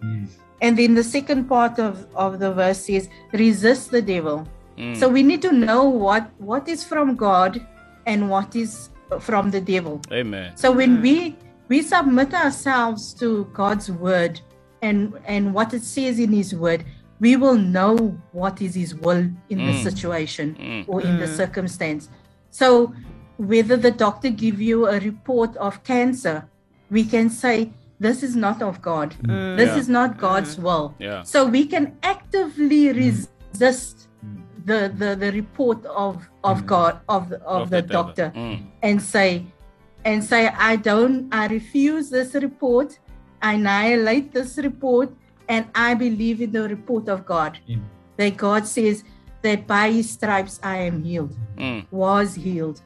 and 0.61 0.77
then 0.77 0.95
the 0.95 1.03
second 1.03 1.45
part 1.45 1.79
of, 1.79 2.07
of 2.15 2.39
the 2.39 2.53
verse 2.53 2.85
says, 2.85 3.09
resist 3.33 3.91
the 3.91 4.01
devil. 4.01 4.47
Hmm. 4.77 4.93
So 4.95 5.09
we 5.09 5.23
need 5.23 5.41
to 5.41 5.51
know 5.51 5.83
what, 5.83 6.29
what 6.37 6.67
is 6.67 6.83
from 6.83 7.15
God 7.15 7.65
and 8.05 8.29
what 8.29 8.55
is 8.55 8.89
from 9.19 9.51
the 9.51 9.61
devil. 9.61 10.01
Amen. 10.11 10.55
So 10.55 10.71
when 10.71 10.97
hmm. 10.97 11.01
we 11.01 11.35
we 11.67 11.81
submit 11.81 12.33
ourselves 12.33 13.13
to 13.15 13.45
God's 13.53 13.89
word 13.89 14.39
and 14.81 15.19
and 15.25 15.53
what 15.53 15.73
it 15.73 15.83
says 15.83 16.19
in 16.19 16.31
His 16.31 16.53
word, 16.53 16.85
we 17.19 17.35
will 17.35 17.55
know 17.55 18.19
what 18.31 18.61
is 18.61 18.75
His 18.75 18.93
will 18.93 19.29
in 19.49 19.57
the 19.57 19.73
hmm. 19.73 19.83
situation 19.83 20.85
or 20.87 21.01
in 21.01 21.17
the 21.17 21.27
circumstance. 21.27 22.09
So 22.51 22.93
whether 23.37 23.75
the 23.75 23.91
doctor 23.91 24.29
give 24.29 24.61
you 24.61 24.87
a 24.87 24.99
report 24.99 25.55
of 25.57 25.83
cancer, 25.83 26.47
we 26.89 27.03
can 27.03 27.29
say 27.29 27.71
this 27.99 28.23
is 28.23 28.35
not 28.35 28.61
of 28.61 28.81
God. 28.81 29.15
Mm. 29.23 29.57
This 29.57 29.69
Yeah. 29.69 29.77
is 29.77 29.89
not 29.89 30.11
mm-hmm. 30.11 30.19
God's 30.19 30.57
will. 30.59 30.93
Yeah. 30.99 31.23
So 31.23 31.45
we 31.45 31.65
can 31.65 31.97
actively 32.03 32.83
mm. 32.87 32.95
resist 33.03 34.07
mm. 34.25 34.41
the, 34.65 34.91
the 34.99 35.15
the 35.15 35.31
report 35.31 35.85
of 35.85 36.27
of 36.43 36.65
God 36.65 36.99
of 37.09 37.29
the, 37.29 37.37
of, 37.43 37.61
Of 37.63 37.69
the, 37.69 37.81
the 37.81 37.87
doctor 37.87 38.31
Mm. 38.35 38.57
and 38.83 39.01
say 39.01 39.45
and 40.03 40.23
say 40.23 40.41
I 40.71 40.75
don't 40.75 41.33
I 41.33 41.47
refuse 41.47 42.09
this 42.09 42.33
report 42.35 42.99
I 43.41 43.53
annihilate 43.53 44.33
this 44.33 44.57
report 44.57 45.09
and 45.47 45.65
I 45.75 45.93
believe 45.93 46.41
in 46.41 46.51
the 46.51 46.67
report 46.67 47.07
of 47.09 47.25
God 47.25 47.59
Amen. 47.69 47.85
that 48.17 48.35
God 48.37 48.67
says 48.67 49.03
that 49.41 49.67
by 49.67 49.91
his 49.91 50.09
stripes 50.09 50.59
I 50.63 50.77
am 50.89 51.03
healed 51.03 51.35
Mm. 51.57 51.85
was 51.91 52.35
healed 52.35 52.81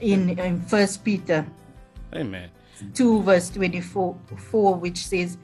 in 0.00 0.20
in 0.46 0.60
first 0.62 1.04
Peter 1.04 1.46
Amen. 2.14 2.50
2 2.94 3.22
verse 3.22 3.50
24 3.50 4.16
4 4.36 4.74
which 4.76 5.06
says 5.06 5.38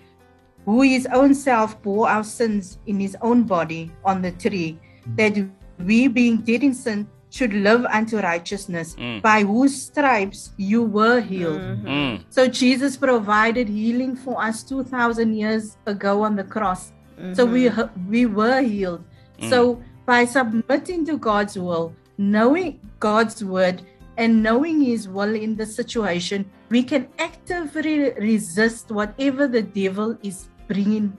who 0.64 0.82
his 0.82 1.06
own 1.12 1.34
self 1.34 1.80
bore 1.82 2.08
our 2.08 2.24
sins 2.24 2.78
in 2.86 3.00
his 3.00 3.16
own 3.22 3.44
body 3.44 3.90
on 4.04 4.20
the 4.22 4.30
tree 4.32 4.78
that 5.16 5.34
we 5.78 6.08
being 6.08 6.38
dead 6.38 6.62
in 6.62 6.74
sin 6.74 7.06
should 7.30 7.52
live 7.54 7.84
unto 7.86 8.18
righteousness 8.18 8.96
Mm. 8.98 9.22
by 9.22 9.42
whose 9.44 9.74
stripes 9.82 10.50
you 10.56 10.82
were 10.82 11.20
healed. 11.20 11.60
Mm. 11.84 12.24
so 12.28 12.46
jesus 12.48 12.96
provided 12.96 13.68
healing 13.68 14.16
for 14.16 14.42
us 14.42 14.62
2000 14.64 15.34
years 15.34 15.76
ago 15.86 16.22
on 16.24 16.36
the 16.36 16.44
cross. 16.44 16.92
So 17.34 17.44
we 17.44 17.70
we 18.08 18.24
were 18.26 18.62
healed. 18.62 19.04
So 19.48 19.80
by 20.06 20.24
submitting 20.24 21.04
to 21.06 21.16
god's 21.18 21.56
will 21.58 21.94
knowing 22.18 22.80
god's 22.98 23.44
word 23.44 23.82
and 24.16 24.42
knowing 24.42 24.80
his 24.80 25.06
will 25.08 25.34
in 25.34 25.54
the 25.56 25.64
situation 25.66 26.44
we 26.70 26.82
can 26.82 27.08
actively 27.18 28.12
resist 28.14 28.90
whatever 28.90 29.46
the 29.48 29.62
devil 29.62 30.16
is 30.22 30.48
bringing 30.68 31.12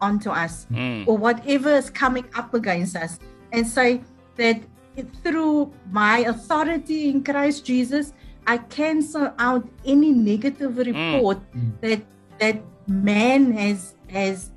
onto 0.00 0.28
us 0.30 0.66
Mm. 0.70 1.06
or 1.08 1.16
whatever 1.16 1.70
is 1.70 1.88
coming 1.90 2.26
up 2.34 2.52
against 2.52 2.96
us. 2.96 3.18
And 3.52 3.66
say 3.66 4.02
that 4.36 4.60
through 5.22 5.72
my 5.90 6.18
authority 6.26 7.08
in 7.08 7.22
Christ 7.22 7.64
Jesus 7.64 8.12
I 8.46 8.58
cancel 8.58 9.32
out 9.38 9.66
any 9.84 10.12
negative 10.12 10.76
report 10.78 11.38
that 11.80 12.02
that 12.38 12.62
man 12.86 13.52
has 13.52 13.94
has 14.10 14.50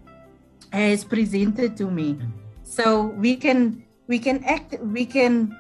has 0.74 1.04
presented 1.04 1.78
to 1.78 1.90
me. 1.90 2.18
So 2.64 3.14
we 3.18 3.36
can 3.36 3.84
we 4.08 4.20
can 4.20 4.44
act 4.44 4.76
we 4.82 5.06
can 5.06 5.56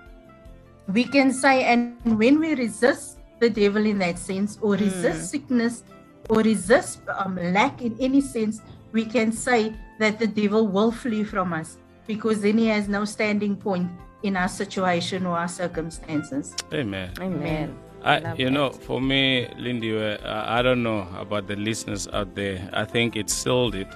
we 0.91 1.03
can 1.05 1.31
say 1.31 1.63
and 1.63 1.95
when 2.17 2.39
we 2.39 2.53
resist 2.55 3.18
the 3.39 3.49
devil 3.49 3.85
in 3.85 3.97
that 3.99 4.17
sense 4.17 4.57
or 4.61 4.73
resist 4.73 5.31
sickness 5.31 5.83
or 6.29 6.37
resist 6.39 7.01
um, 7.17 7.35
lack 7.35 7.81
in 7.81 7.95
any 7.99 8.21
sense 8.21 8.61
we 8.91 9.05
can 9.05 9.31
say 9.31 9.73
that 9.99 10.19
the 10.19 10.27
devil 10.27 10.67
will 10.67 10.91
flee 10.91 11.23
from 11.23 11.53
us 11.53 11.77
because 12.07 12.41
then 12.41 12.57
he 12.57 12.67
has 12.67 12.87
no 12.87 13.05
standing 13.05 13.55
point 13.55 13.89
in 14.23 14.35
our 14.35 14.47
situation 14.47 15.25
or 15.25 15.37
our 15.37 15.47
circumstances 15.47 16.55
Amen. 16.73 17.11
Amen. 17.19 17.77
I, 18.03 18.19
Love 18.19 18.39
you 18.39 18.49
know, 18.49 18.69
for 18.69 19.01
me, 19.01 19.49
Lindy, 19.57 19.97
uh, 19.97 20.17
I 20.23 20.61
don't 20.61 20.83
know 20.83 21.07
about 21.17 21.47
the 21.47 21.57
listeners 21.57 22.07
out 22.07 22.33
there. 22.33 22.69
I 22.71 22.85
think 22.85 23.17
it 23.17 23.29
sealed 23.29 23.75
it 23.75 23.89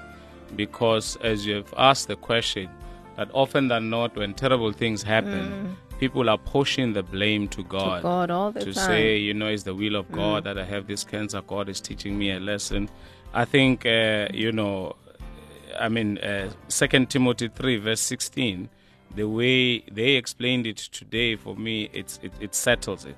because, 0.55 1.15
as 1.21 1.45
you 1.45 1.55
have 1.55 1.73
asked 1.77 2.09
the 2.09 2.17
question, 2.17 2.69
that 3.15 3.29
often 3.33 3.67
than 3.67 3.89
not, 3.89 4.15
when 4.15 4.33
terrible 4.33 4.71
things 4.71 5.03
happen, 5.03 5.77
people 5.99 6.29
are 6.29 6.37
pushing 6.37 6.93
the 6.93 7.03
blame 7.03 7.47
to 7.49 7.63
God. 7.63 7.99
Mm. 7.99 8.03
God 8.03 8.31
all 8.31 8.51
the 8.51 8.59
to 8.61 8.73
time. 8.73 8.83
Mm. 8.83 8.87
say, 8.87 9.17
you 9.17 9.33
know, 9.33 9.47
it's 9.47 9.63
the 9.63 9.75
will 9.75 9.95
of 9.95 10.11
God 10.11 10.43
that 10.43 10.57
I 10.57 10.63
have 10.63 10.87
this 10.87 11.03
cancer. 11.03 11.41
God 11.41 11.69
is 11.69 11.79
teaching 11.79 12.17
me 12.17 12.31
a 12.31 12.39
lesson. 12.39 12.89
I 13.33 13.45
think, 13.45 13.85
uh, 13.85 14.27
you 14.33 14.51
know, 14.51 14.95
I 15.79 15.89
mean, 15.89 16.17
uh, 16.19 16.51
Second 16.67 17.09
Timothy 17.09 17.47
three 17.47 17.77
verse 17.77 18.01
sixteen, 18.01 18.69
the 19.15 19.27
way 19.27 19.79
they 19.91 20.11
explained 20.11 20.67
it 20.67 20.77
today 20.77 21.35
for 21.35 21.55
me, 21.55 21.89
it's 21.93 22.19
it, 22.21 22.31
it 22.39 22.53
settles 22.53 23.05
it. 23.05 23.15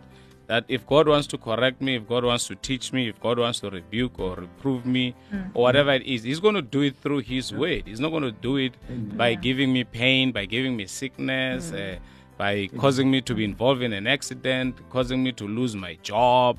That 0.48 0.64
if 0.68 0.86
God 0.86 1.08
wants 1.08 1.26
to 1.28 1.40
correct 1.40 1.82
me, 1.82 1.96
if 1.96 2.08
God 2.08 2.24
wants 2.24 2.46
to 2.48 2.56
teach 2.56 2.94
me, 2.94 3.10
if 3.10 3.20
God 3.20 3.40
wants 3.40 3.62
to 3.62 3.70
rebuke 3.72 4.20
or 4.20 4.36
reprove 4.36 4.86
me, 4.86 5.16
or 5.56 5.64
whatever 5.64 5.92
it 5.92 6.04
is, 6.04 6.22
He's 6.22 6.40
going 6.40 6.54
to 6.54 6.62
do 6.62 6.82
it 6.82 6.96
through 6.98 7.22
His 7.22 7.52
word. 7.52 7.84
He's 7.88 8.00
not 8.00 8.12
going 8.12 8.24
to 8.24 8.32
do 8.32 8.58
it 8.58 8.74
by 9.18 9.34
giving 9.34 9.74
me 9.74 9.84
pain, 9.84 10.32
by 10.32 10.46
giving 10.46 10.78
me 10.78 10.86
sickness, 10.86 11.72
uh, 11.72 11.98
by 12.38 12.68
causing 12.78 13.10
me 13.10 13.22
to 13.22 13.34
be 13.34 13.44
involved 13.44 13.82
in 13.82 13.94
an 13.94 14.08
accident, 14.08 14.78
causing 14.90 15.24
me 15.24 15.32
to 15.34 15.48
lose 15.48 15.76
my 15.76 15.96
job. 16.04 16.58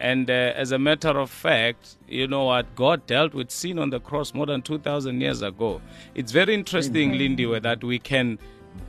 And 0.00 0.30
uh, 0.30 0.52
as 0.54 0.72
a 0.72 0.78
matter 0.78 1.18
of 1.18 1.30
fact, 1.30 1.96
you 2.06 2.28
know 2.28 2.44
what? 2.44 2.72
God 2.76 3.06
dealt 3.06 3.34
with 3.34 3.50
sin 3.50 3.78
on 3.78 3.90
the 3.90 4.00
cross 4.00 4.32
more 4.32 4.46
than 4.46 4.62
2,000 4.62 5.20
years 5.20 5.42
ago. 5.42 5.80
It's 6.14 6.30
very 6.32 6.54
interesting, 6.54 7.18
Lindy, 7.18 7.46
where 7.46 7.60
that 7.60 7.82
we 7.82 7.98
can 7.98 8.38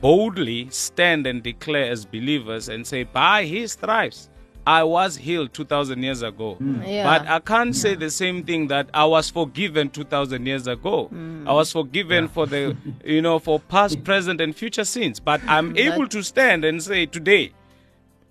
boldly 0.00 0.68
stand 0.70 1.26
and 1.26 1.42
declare 1.42 1.90
as 1.90 2.04
believers 2.04 2.68
and 2.68 2.86
say, 2.86 3.02
by 3.02 3.44
his 3.44 3.72
stripes, 3.72 4.30
I 4.66 4.82
was 4.84 5.16
healed 5.16 5.52
2,000 5.54 6.02
years 6.02 6.22
ago. 6.22 6.54
Hmm. 6.54 6.82
Yeah. 6.82 7.04
But 7.04 7.28
I 7.28 7.38
can't 7.40 7.74
say 7.74 7.94
the 7.94 8.10
same 8.10 8.44
thing 8.44 8.68
that 8.68 8.88
I 8.92 9.04
was 9.04 9.30
forgiven 9.30 9.90
2,000 9.90 10.46
years 10.46 10.66
ago. 10.66 11.06
Hmm. 11.06 11.48
I 11.48 11.52
was 11.52 11.72
forgiven 11.72 12.28
for 12.28 12.46
the, 12.46 12.76
you 13.04 13.22
know, 13.22 13.38
for 13.38 13.58
past, 13.58 14.04
present, 14.04 14.40
and 14.40 14.54
future 14.54 14.84
sins. 14.84 15.18
But 15.18 15.40
I'm 15.46 15.76
able 15.76 16.06
to 16.08 16.22
stand 16.22 16.64
and 16.64 16.82
say 16.82 17.06
today, 17.06 17.52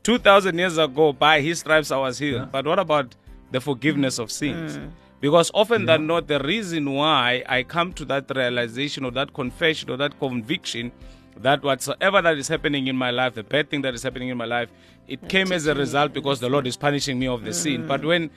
2,000 0.04 0.58
years 0.58 0.78
ago, 0.78 1.14
by 1.14 1.42
his 1.42 1.60
stripes 1.60 1.92
I 1.92 1.98
was 1.98 2.20
healed. 2.20 2.52
But 2.52 2.66
what 2.66 2.80
about 2.80 3.16
the 3.52 3.60
forgiveness 3.60 4.20
of 4.20 4.32
sins? 4.32 4.78
Hmm. 4.78 4.88
Because 5.22 5.52
often 5.54 5.86
than 5.86 6.08
not, 6.08 6.28
the 6.28 6.40
reason 6.40 6.94
why 6.94 7.44
I 7.48 7.64
come 7.64 7.92
to 7.94 8.06
that 8.06 8.32
realization 8.34 9.04
or 9.04 9.12
that 9.12 9.34
confession 9.34 9.90
or 9.90 9.98
that 9.98 10.18
conviction 10.18 10.94
that 11.42 11.64
whatsoever 11.64 12.22
that 12.22 12.38
is 12.38 12.48
happening 12.48 12.88
in 12.88 12.96
my 12.96 13.12
life, 13.12 13.34
the 13.34 13.44
bad 13.44 13.70
thing 13.70 13.82
that 13.82 13.94
is 13.94 14.04
happening 14.04 14.30
in 14.30 14.38
my 14.38 14.46
life, 14.46 14.70
it 15.08 15.28
came 15.30 15.52
as 15.52 15.66
a 15.66 15.74
result 15.74 16.14
because 16.14 16.40
the 16.40 16.50
Lord 16.50 16.68
is 16.68 16.78
punishing 16.78 17.18
me 17.18 17.28
of 17.28 17.44
the 17.44 17.54
sin. 17.54 17.88
But 17.88 18.04
when 18.06 18.30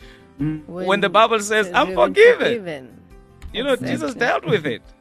when, 0.67 1.01
the 1.01 1.09
Bible 1.09 1.41
says, 1.41 1.71
I'm 1.75 1.95
forgiven, 1.95 2.39
forgiven. 2.39 3.01
you 3.53 3.63
know, 3.63 3.77
Jesus 3.77 4.15
dealt 4.15 4.45
with 4.45 4.67
it. 4.67 4.83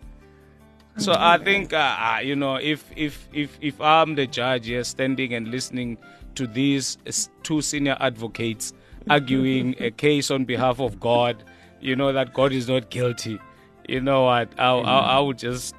So 0.97 1.13
I 1.17 1.37
think, 1.37 1.71
uh, 1.71 1.77
uh, 1.77 2.19
you 2.21 2.35
know, 2.35 2.57
if 2.57 2.83
if 2.97 3.29
if 3.31 3.57
if 3.61 3.79
I'm 3.79 4.15
the 4.15 4.27
judge 4.27 4.65
here, 4.65 4.83
standing 4.83 5.33
and 5.33 5.47
listening 5.47 5.97
to 6.35 6.45
these 6.45 6.97
two 7.43 7.61
senior 7.61 7.95
advocates 8.01 8.73
arguing 9.09 9.75
a 9.79 9.89
case 9.89 10.29
on 10.29 10.43
behalf 10.43 10.81
of 10.81 10.99
God, 10.99 11.45
you 11.79 11.95
know 11.95 12.11
that 12.11 12.33
God 12.33 12.51
is 12.51 12.67
not 12.67 12.89
guilty. 12.89 13.39
You 13.87 14.01
know 14.01 14.25
what? 14.25 14.49
I 14.59 14.67
I, 14.67 14.99
I 15.15 15.19
would 15.21 15.37
just, 15.37 15.75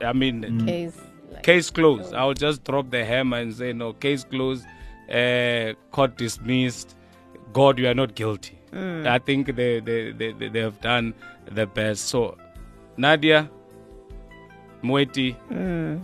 I 0.00 0.12
mean, 0.12 0.66
Case 0.66 0.96
like, 1.32 1.42
case 1.42 1.70
closed. 1.70 2.14
I'll 2.14 2.34
just 2.34 2.64
drop 2.64 2.90
the 2.90 3.04
hammer 3.04 3.38
and 3.38 3.54
say, 3.54 3.72
no, 3.72 3.92
case 3.92 4.24
closed, 4.24 4.66
uh, 5.10 5.72
court 5.90 6.16
dismissed. 6.16 6.96
God, 7.52 7.78
you 7.78 7.86
are 7.88 7.94
not 7.94 8.14
guilty. 8.14 8.58
I 8.74 9.18
think 9.18 9.54
they, 9.54 9.80
they, 9.80 10.12
they, 10.12 10.32
they 10.32 10.48
they 10.48 10.60
have 10.60 10.80
done 10.80 11.12
the 11.58 11.66
best. 11.66 12.06
So, 12.08 12.38
Nadia, 12.96 13.50
Mweti, 14.82 15.36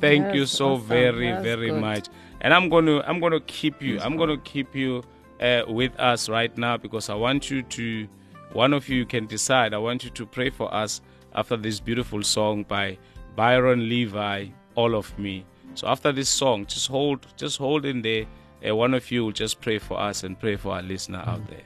thank 0.01 0.35
you 0.35 0.45
so 0.47 0.73
awesome. 0.75 0.87
very, 0.87 1.31
That's 1.31 1.43
very 1.43 1.71
good. 1.71 1.81
much. 1.81 2.07
And 2.41 2.53
I'm 2.55 2.69
gonna 2.69 3.01
I'm 3.01 3.19
gonna 3.21 3.41
keep 3.41 3.83
you. 3.83 3.99
I'm 4.01 4.17
gonna 4.17 4.37
keep 4.39 4.75
you 4.75 5.03
uh, 5.41 5.63
with 5.67 5.99
us 5.99 6.29
right 6.29 6.57
now 6.59 6.77
because 6.77 7.09
I 7.11 7.15
want 7.15 7.51
you 7.51 7.63
to. 7.63 8.07
One 8.53 8.73
of 8.73 8.89
you 8.89 9.05
can 9.07 9.27
decide. 9.27 9.75
I 9.75 9.79
want 9.79 10.05
you 10.05 10.11
to 10.11 10.27
pray 10.27 10.51
for 10.51 10.73
us 10.73 11.01
after 11.35 11.57
this 11.57 11.81
beautiful 11.81 12.23
song 12.23 12.65
by 12.65 12.99
Byron 13.39 13.89
Levi, 13.89 14.47
"All 14.75 14.97
of 14.97 15.17
Me." 15.17 15.45
So 15.75 15.87
after 15.87 16.11
this 16.11 16.29
song, 16.29 16.67
just 16.67 16.89
hold, 16.89 17.25
just 17.37 17.57
hold 17.59 17.85
in 17.85 18.03
there. 18.03 18.25
Uh, 18.69 18.75
one 18.75 18.95
of 18.95 19.13
you 19.13 19.25
will 19.25 19.37
just 19.45 19.61
pray 19.61 19.79
for 19.79 19.97
us 20.01 20.25
and 20.25 20.37
pray 20.39 20.57
for 20.57 20.73
our 20.75 20.83
listener 20.83 21.23
out 21.25 21.47
there. 21.47 21.63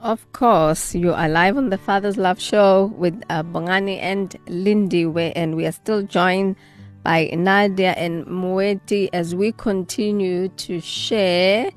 Of 0.00 0.20
course, 0.32 0.96
you 0.96 1.12
are 1.12 1.28
live 1.28 1.56
on 1.56 1.70
the 1.70 1.78
Father's 1.78 2.16
Love 2.16 2.40
Show 2.40 2.92
with 2.96 3.22
uh, 3.30 3.44
Bongani 3.44 3.98
and 4.00 4.34
Lindy, 4.48 5.06
where, 5.06 5.32
and 5.36 5.54
we 5.54 5.64
are 5.64 5.70
still 5.70 6.02
joined 6.02 6.56
by 7.04 7.30
Nadia 7.32 7.92
and 7.92 8.26
Mweti 8.26 9.10
as 9.12 9.36
we 9.36 9.52
continue 9.52 10.48
to 10.48 10.80
share 10.80 11.70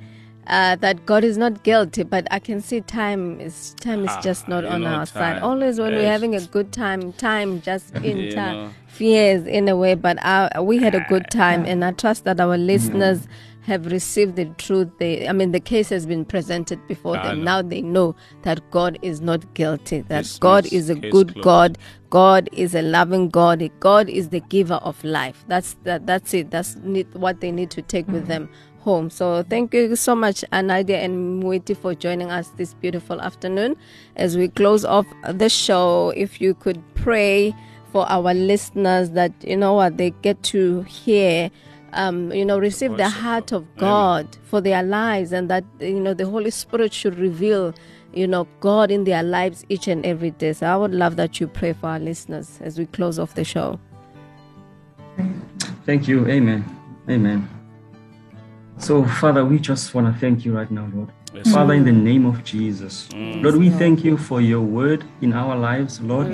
uh, 0.48 0.76
that 0.78 1.06
God 1.06 1.24
is 1.24 1.38
not 1.38 1.64
guilty. 1.64 2.04
But 2.04 2.28
I 2.32 2.40
can 2.40 2.62
see 2.62 2.82
time 2.82 3.40
is 3.40 3.76
time 3.80 4.04
is 4.04 4.12
Ah, 4.12 4.22
just 4.22 4.48
not 4.48 4.64
you 4.64 4.70
on 4.70 4.86
our 4.86 5.06
side. 5.06 5.42
Always 5.42 5.80
when 5.80 5.94
we're 5.94 6.12
having 6.12 6.36
a 6.36 6.42
good 6.42 6.72
time, 6.72 7.14
time 7.14 7.62
just 7.62 7.96
interferes 8.04 9.46
in 9.48 9.68
a 9.68 9.76
way. 9.76 9.96
But 9.96 10.24
uh, 10.26 10.50
we 10.62 10.78
had 10.78 10.96
a 10.96 11.06
good 11.10 11.30
time, 11.32 11.66
and 11.66 11.84
I 11.84 11.92
trust 11.92 12.26
that 12.26 12.40
our 12.40 12.58
listeners 12.58 13.28
have 13.66 13.88
received 13.88 14.36
the 14.36 14.46
truth. 14.58 14.90
They, 15.00 15.28
I 15.28 15.32
mean, 15.32 15.52
the 15.52 15.60
case 15.60 15.90
has 15.90 16.06
been 16.06 16.24
presented 16.24 16.86
before 16.88 17.18
I 17.18 17.30
them. 17.30 17.44
Now 17.44 17.62
they 17.64 17.82
know 17.82 18.16
that 18.44 18.70
God 18.70 19.00
is 19.02 19.22
not 19.22 19.54
guilty. 19.56 20.02
That. 20.02 20.38
God 20.40 20.72
is 20.72 20.90
a 20.90 20.96
good 20.96 21.34
closed. 21.34 21.44
God. 21.44 21.78
God 22.12 22.48
is 22.54 22.76
a 22.76 22.84
loving 22.84 23.30
God. 23.30 23.68
God 23.80 24.08
is 24.08 24.30
the 24.30 24.40
giver 24.42 24.76
of 24.76 25.04
life. 25.04 25.44
That's 25.48 25.76
that. 25.84 26.06
That's 26.06 26.34
it. 26.34 26.52
That's 26.52 26.76
need, 26.78 27.12
what 27.16 27.42
they 27.42 27.52
need 27.52 27.72
to 27.72 27.82
take 27.82 28.08
with 28.08 28.28
them 28.28 28.50
home. 28.86 29.10
So 29.10 29.44
thank 29.50 29.74
you 29.74 29.96
so 29.96 30.16
much, 30.16 30.46
Anadia 30.54 31.04
and 31.04 31.44
Mweti, 31.44 31.76
for 31.76 31.94
joining 31.94 32.32
us 32.32 32.50
this 32.56 32.74
beautiful 32.76 33.20
afternoon. 33.20 33.76
As 34.16 34.38
we 34.38 34.48
close 34.48 34.86
off 34.86 35.08
the 35.28 35.50
show, 35.50 36.14
if 36.16 36.40
you 36.40 36.54
could 36.54 36.82
pray 36.94 37.54
for 37.92 38.10
our 38.10 38.34
listeners 38.34 39.10
that 39.12 39.32
you 39.44 39.58
know 39.58 39.74
what 39.74 39.98
they 39.98 40.12
get 40.22 40.42
to 40.44 40.84
hear. 40.84 41.52
Um, 41.94 42.30
you 42.34 42.44
know, 42.44 42.60
receive 42.60 42.98
the 42.98 43.08
heart 43.08 43.54
of 43.54 43.64
God 43.78 44.28
for 44.44 44.60
their 44.60 44.84
lives, 44.84 45.32
and 45.32 45.50
that 45.50 45.64
you 45.80 46.02
know 46.02 46.14
the 46.14 46.26
Holy 46.26 46.52
Spirit 46.52 46.94
should 46.94 47.18
reveal, 47.18 47.74
you 48.14 48.28
know, 48.28 48.46
God 48.60 48.92
in 48.92 49.06
their 49.06 49.24
lives 49.24 49.66
each 49.70 49.88
and 49.88 50.06
every 50.06 50.32
day. 50.32 50.52
So 50.52 50.68
I 50.68 50.76
would 50.76 50.92
love 50.94 51.16
that 51.16 51.40
you 51.40 51.48
pray 51.48 51.72
for 51.72 51.88
our 51.88 52.00
listeners 52.00 52.60
as 52.62 52.78
we 52.78 52.86
close 52.86 53.18
off 53.18 53.36
the 53.36 53.46
show. 53.46 53.80
Thank 55.86 56.10
you. 56.10 56.28
Amen. 56.28 56.66
Amen. 57.10 57.55
So, 58.78 59.06
Father, 59.06 59.46
we 59.46 59.58
just 59.60 59.94
want 59.96 60.14
to 60.14 60.20
thank 60.20 60.46
you 60.46 60.56
right 60.56 60.70
now, 60.70 60.90
Lord. 60.94 61.10
Yes, 61.34 61.52
Father, 61.52 61.74
in 61.74 61.84
the 61.86 61.92
name 61.92 62.26
of 62.26 62.44
Jesus, 62.44 63.10
Mm. 63.14 63.42
Lord, 63.44 63.56
we 63.56 63.70
thank 63.70 64.04
you 64.04 64.18
for 64.18 64.42
your 64.42 64.62
word 64.62 65.04
in 65.22 65.34
our 65.34 65.56
lives, 65.56 66.02
Lord. 66.02 66.28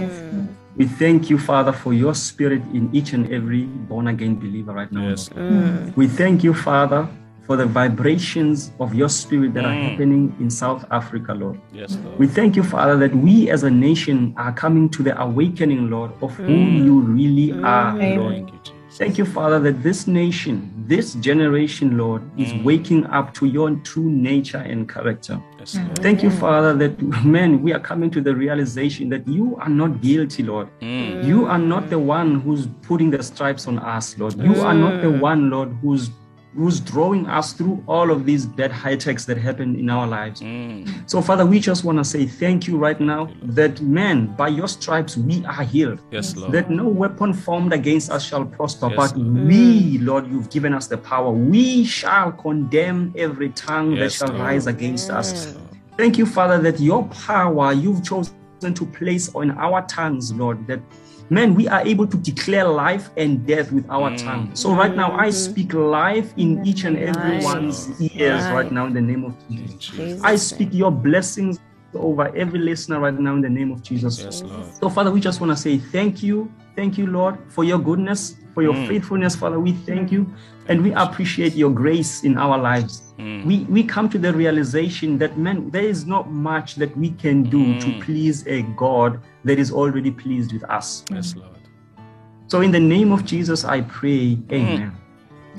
We 0.77 0.86
thank 0.86 1.30
you, 1.30 1.38
Father, 1.38 1.71
for 1.73 1.93
your 1.93 2.15
spirit 2.15 2.62
in 2.73 2.89
each 2.93 3.13
and 3.13 3.32
every 3.32 3.63
born 3.89 4.08
again 4.08 4.36
believer 4.36 4.73
right 4.73 4.91
now. 4.91 5.10
Yes, 5.10 5.30
Lord. 5.36 5.93
We 5.95 6.08
thank 6.08 6.43
you, 6.43 6.54
Father, 6.54 7.08
for 7.45 7.58
the 7.58 7.65
vibrations 7.65 8.71
of 8.80 8.93
your 8.95 9.10
spirit 9.10 9.54
that 9.54 9.65
are 9.65 9.73
Mm. 9.75 9.84
happening 9.89 10.34
in 10.39 10.49
South 10.49 10.86
Africa, 10.91 11.34
Lord. 11.34 11.58
yes, 11.73 11.97
Lord. 12.04 12.17
We 12.17 12.27
thank 12.27 12.56
you, 12.56 12.63
Father, 12.63 12.95
that 12.97 13.13
we 13.15 13.49
as 13.49 13.63
a 13.63 13.69
nation 13.69 14.34
are 14.38 14.54
coming 14.54 14.89
to 14.89 15.04
the 15.04 15.13
awakening, 15.21 15.89
Lord, 15.89 16.12
of 16.21 16.32
who 16.38 16.58
you 16.88 16.99
really 17.01 17.51
are, 17.63 17.93
Lord. 18.17 18.51
Thank 18.97 19.17
you, 19.17 19.23
Jesus. 19.23 19.34
Thank 19.34 19.34
you, 19.34 19.34
Father, 19.34 19.60
that 19.60 19.84
this 19.84 20.08
nation, 20.08 20.71
this 20.88 21.13
generation, 21.15 21.97
Lord, 21.97 22.21
is 22.38 22.51
mm. 22.51 22.63
waking 22.63 23.06
up 23.06 23.34
to 23.36 23.45
your 23.45 23.71
true 23.77 24.10
nature 24.10 24.58
and 24.58 24.88
character. 24.88 25.41
Yes, 25.60 25.77
Thank 25.95 26.23
you, 26.23 26.30
mm. 26.30 26.39
Father, 26.39 26.73
that, 26.73 27.01
man, 27.23 27.62
we 27.62 27.73
are 27.73 27.80
coming 27.80 28.12
to 28.12 28.21
the 28.21 28.36
realization 28.36 29.10
that 29.10 29.27
you 29.27 29.56
are 29.58 29.69
not 29.69 30.01
guilty, 30.01 30.43
Lord. 30.43 30.67
Mm. 30.82 31.23
You 31.23 31.45
are 31.45 31.58
not 31.60 31.89
the 31.89 31.99
one 31.99 32.41
who's 32.41 32.67
putting 32.82 33.10
the 33.10 33.23
stripes 33.23 33.67
on 33.67 33.80
us, 33.80 34.17
Lord. 34.17 34.38
You 34.38 34.62
are 34.62 34.73
not 34.73 35.01
the 35.01 35.08
mm. 35.08 35.19
one, 35.19 35.49
Lord, 35.49 35.69
who's 35.82 36.10
who's 36.55 36.79
drawing 36.81 37.27
us 37.27 37.53
through 37.53 37.81
all 37.87 38.11
of 38.11 38.25
these 38.25 38.45
bad 38.45 38.71
high 38.71 38.95
techs 38.95 39.23
that 39.25 39.37
happen 39.37 39.75
in 39.77 39.89
our 39.89 40.05
lives. 40.05 40.41
Mm. 40.41 41.09
So, 41.09 41.21
Father, 41.21 41.45
we 41.45 41.59
just 41.59 41.83
want 41.85 41.97
to 41.97 42.03
say 42.03 42.25
thank 42.25 42.67
you 42.67 42.77
right 42.77 42.99
now 42.99 43.29
that, 43.43 43.79
man, 43.81 44.27
by 44.35 44.49
your 44.49 44.67
stripes 44.67 45.15
we 45.15 45.45
are 45.45 45.63
healed 45.63 46.01
Yes, 46.11 46.35
Lord. 46.35 46.51
that 46.51 46.69
no 46.69 46.87
weapon 46.87 47.33
formed 47.33 47.71
against 47.71 48.11
us 48.11 48.25
shall 48.25 48.43
prosper. 48.45 48.87
Yes, 48.89 48.97
but 48.97 49.17
Lord. 49.17 49.47
we, 49.47 49.97
Lord, 49.99 50.27
you've 50.27 50.49
given 50.49 50.73
us 50.73 50.87
the 50.87 50.97
power. 50.97 51.31
We 51.31 51.85
shall 51.85 52.31
condemn 52.33 53.13
every 53.17 53.49
tongue 53.49 53.93
Yes, 53.93 54.19
that 54.19 54.27
shall 54.27 54.35
Lord. 54.35 54.47
rise 54.49 54.67
against 54.67 55.09
us. 55.09 55.55
Thank 55.97 56.17
you, 56.17 56.25
Father, 56.25 56.57
that 56.59 56.79
your 56.79 57.05
power 57.09 57.71
you've 57.73 58.03
chosen 58.03 58.33
to 58.69 58.86
place 58.86 59.34
on 59.34 59.52
our 59.58 59.82
tongues, 59.88 60.32
Lord, 60.34 60.67
that 60.67 60.80
man, 61.30 61.56
we 61.56 61.67
are 61.67 61.82
able 61.82 62.06
to 62.06 62.17
declare 62.17 62.67
life 62.67 63.10
and 63.17 63.45
death 63.47 63.71
with 63.71 63.89
our 63.89 64.12
Mm. 64.12 64.17
tongue. 64.17 64.50
So 64.54 64.74
right 64.76 64.95
now, 64.95 65.13
I 65.13 65.32
speak 65.32 65.74
life 65.74 66.34
in 66.38 66.63
each 66.65 66.84
and 66.84 66.95
Life. 66.95 67.10
everyone's 67.10 67.89
ears 68.15 68.43
right 68.52 68.71
now 68.71 68.86
in 68.86 68.93
the 68.93 69.02
name 69.02 69.24
of 69.24 69.34
Jesus. 69.50 69.74
Jesus' 69.80 70.21
I 70.24 70.36
speak 70.36 70.69
your 70.74 70.91
blessings 70.91 71.58
over 71.95 72.32
every 72.36 72.60
listener 72.60 73.00
right 73.00 73.17
now 73.17 73.36
in 73.36 73.41
the 73.41 73.50
name 73.50 73.71
of 73.71 73.82
Jesus. 73.82 74.21
Yes, 74.24 74.43
Lord. 74.43 74.74
So, 74.76 74.89
Father, 74.89 75.12
we 75.12 75.19
just 75.19 75.41
want 75.41 75.52
to 75.52 75.56
say 75.58 75.78
thank 75.78 76.21
you. 76.21 76.52
Thank 76.75 76.97
you, 76.97 77.07
Lord, 77.07 77.38
for 77.49 77.63
your 77.63 77.79
goodness, 77.79 78.36
for 78.53 78.63
your 78.63 78.73
Mm. 78.73 78.88
faithfulness, 78.88 79.36
Father. 79.36 79.60
We 79.60 79.73
thank 79.73 80.12
you 80.12 80.25
and 80.67 80.81
we 80.81 80.91
appreciate 80.93 81.55
your 81.55 81.69
grace 81.71 82.23
in 82.23 82.38
our 82.38 82.57
lives. 82.57 83.13
Mm. 83.19 83.45
We, 83.45 83.60
we 83.69 83.84
come 83.84 84.07
to 84.10 84.17
the 84.17 84.34
realization 84.34 85.17
that, 85.19 85.38
man, 85.38 85.69
there 85.71 85.84
is 85.84 86.05
not 86.05 86.31
much 86.31 86.75
that 86.75 86.95
we 86.97 87.10
can 87.12 87.43
do 87.43 87.77
to 87.79 87.88
Mm. 87.88 87.99
please 88.01 88.45
a 88.47 88.62
God 88.75 89.19
that 89.45 89.60
is 89.60 89.71
already 89.71 90.12
pleased 90.12 90.53
with 90.53 90.63
us. 90.69 91.03
Yes, 91.12 91.36
Lord. 91.36 91.47
So, 92.47 92.62
in 92.62 92.71
the 92.71 92.79
name 92.79 93.12
of 93.12 93.23
Jesus, 93.25 93.63
I 93.65 93.81
pray, 93.81 94.36
Mm. 94.49 94.51
Amen. 94.51 94.91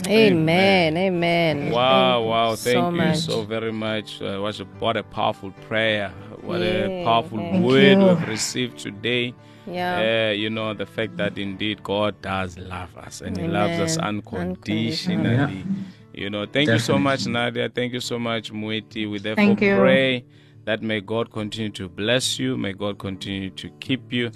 Amen. 0.09 0.97
Amen. 0.97 1.71
Wow, 1.71 2.19
Thank 2.21 2.31
wow. 2.31 2.49
Thank 2.57 2.57
so 2.57 2.91
you 2.91 2.97
much. 2.97 3.19
so 3.19 3.43
very 3.43 3.73
much. 3.73 4.21
Uh, 4.23 4.39
what, 4.41 4.59
a, 4.59 4.65
what 4.81 4.97
a 4.97 5.03
powerful 5.03 5.51
prayer. 5.69 6.11
What 6.41 6.61
a 6.63 7.03
powerful 7.05 7.39
word 7.61 7.99
you. 7.99 8.07
we've 8.07 8.29
received 8.29 8.79
today. 8.79 9.35
Yeah. 9.67 10.29
Uh, 10.31 10.33
you 10.33 10.51
know, 10.51 10.75
the 10.75 10.87
fact 10.87 11.17
that 11.19 11.39
indeed 11.39 11.83
God 11.83 12.21
does 12.23 12.59
love 12.59 12.97
us 12.97 13.21
and 13.21 13.37
He 13.37 13.47
loves 13.47 13.79
us 13.79 13.99
Amen. 13.99 14.23
unconditionally. 14.27 15.65
You 16.13 16.31
know, 16.31 16.47
thank 16.47 16.69
you 16.69 16.79
so 16.79 16.99
much, 16.99 17.27
Nadia. 17.27 17.69
Thank 17.69 17.93
you 17.93 18.01
so 18.01 18.19
much, 18.19 18.53
Mweti. 18.53 19.11
We 19.11 19.19
therefore 19.19 19.45
Thank 19.45 19.63
you. 19.63 19.77
pray 19.77 20.25
that 20.65 20.83
may 20.83 21.01
God 21.01 21.31
continue 21.33 21.71
to 21.71 21.89
bless 21.89 22.39
you, 22.39 22.57
may 22.57 22.73
God 22.73 22.99
continue 22.99 23.51
to 23.51 23.69
keep 23.81 24.13
you. 24.13 24.31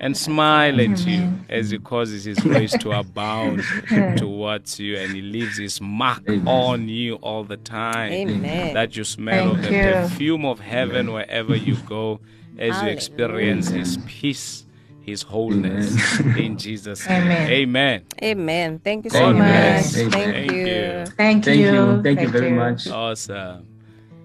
And 0.00 0.16
smile 0.16 0.80
at 0.80 1.06
you 1.06 1.32
as 1.48 1.70
He 1.70 1.78
causes 1.78 2.24
His 2.24 2.38
grace 2.40 2.76
to 2.78 2.90
abound 2.90 3.62
towards 4.16 4.80
you, 4.80 4.96
and 4.96 5.14
He 5.14 5.22
leaves 5.22 5.58
His 5.58 5.80
mark 5.80 6.22
on 6.44 6.88
you 6.88 7.16
all 7.16 7.44
the 7.44 7.58
time 7.58 8.10
Amen. 8.12 8.74
that 8.74 8.96
you 8.96 9.04
smell 9.04 9.54
Thank 9.54 9.62
the 9.62 9.72
you. 9.72 9.82
perfume 9.82 10.44
of 10.44 10.58
heaven 10.58 11.12
wherever 11.12 11.54
you 11.54 11.76
go 11.76 12.18
as 12.58 12.82
you 12.82 12.88
experience 12.88 13.68
his 13.68 13.98
peace 14.06 14.64
his 15.02 15.22
wholeness 15.22 16.20
in 16.36 16.56
jesus 16.58 17.06
name 17.08 17.22
Amen. 17.22 17.50
amen 17.50 18.04
Amen. 18.22 18.78
Thank 18.82 19.04
you 19.06 19.10
God 19.10 19.18
so 19.18 19.32
much. 19.34 19.84
Thank, 19.84 20.14
Amen. 20.14 20.32
Thank 20.34 20.52
you. 20.52 20.58
you. 20.58 21.06
Thank, 21.06 21.44
Thank 21.44 21.46
you. 21.46 21.54
you. 21.74 22.02
Thank 22.02 22.20
you 22.20 22.28
very 22.28 22.50
much. 22.52 22.88
awesome 22.88 23.66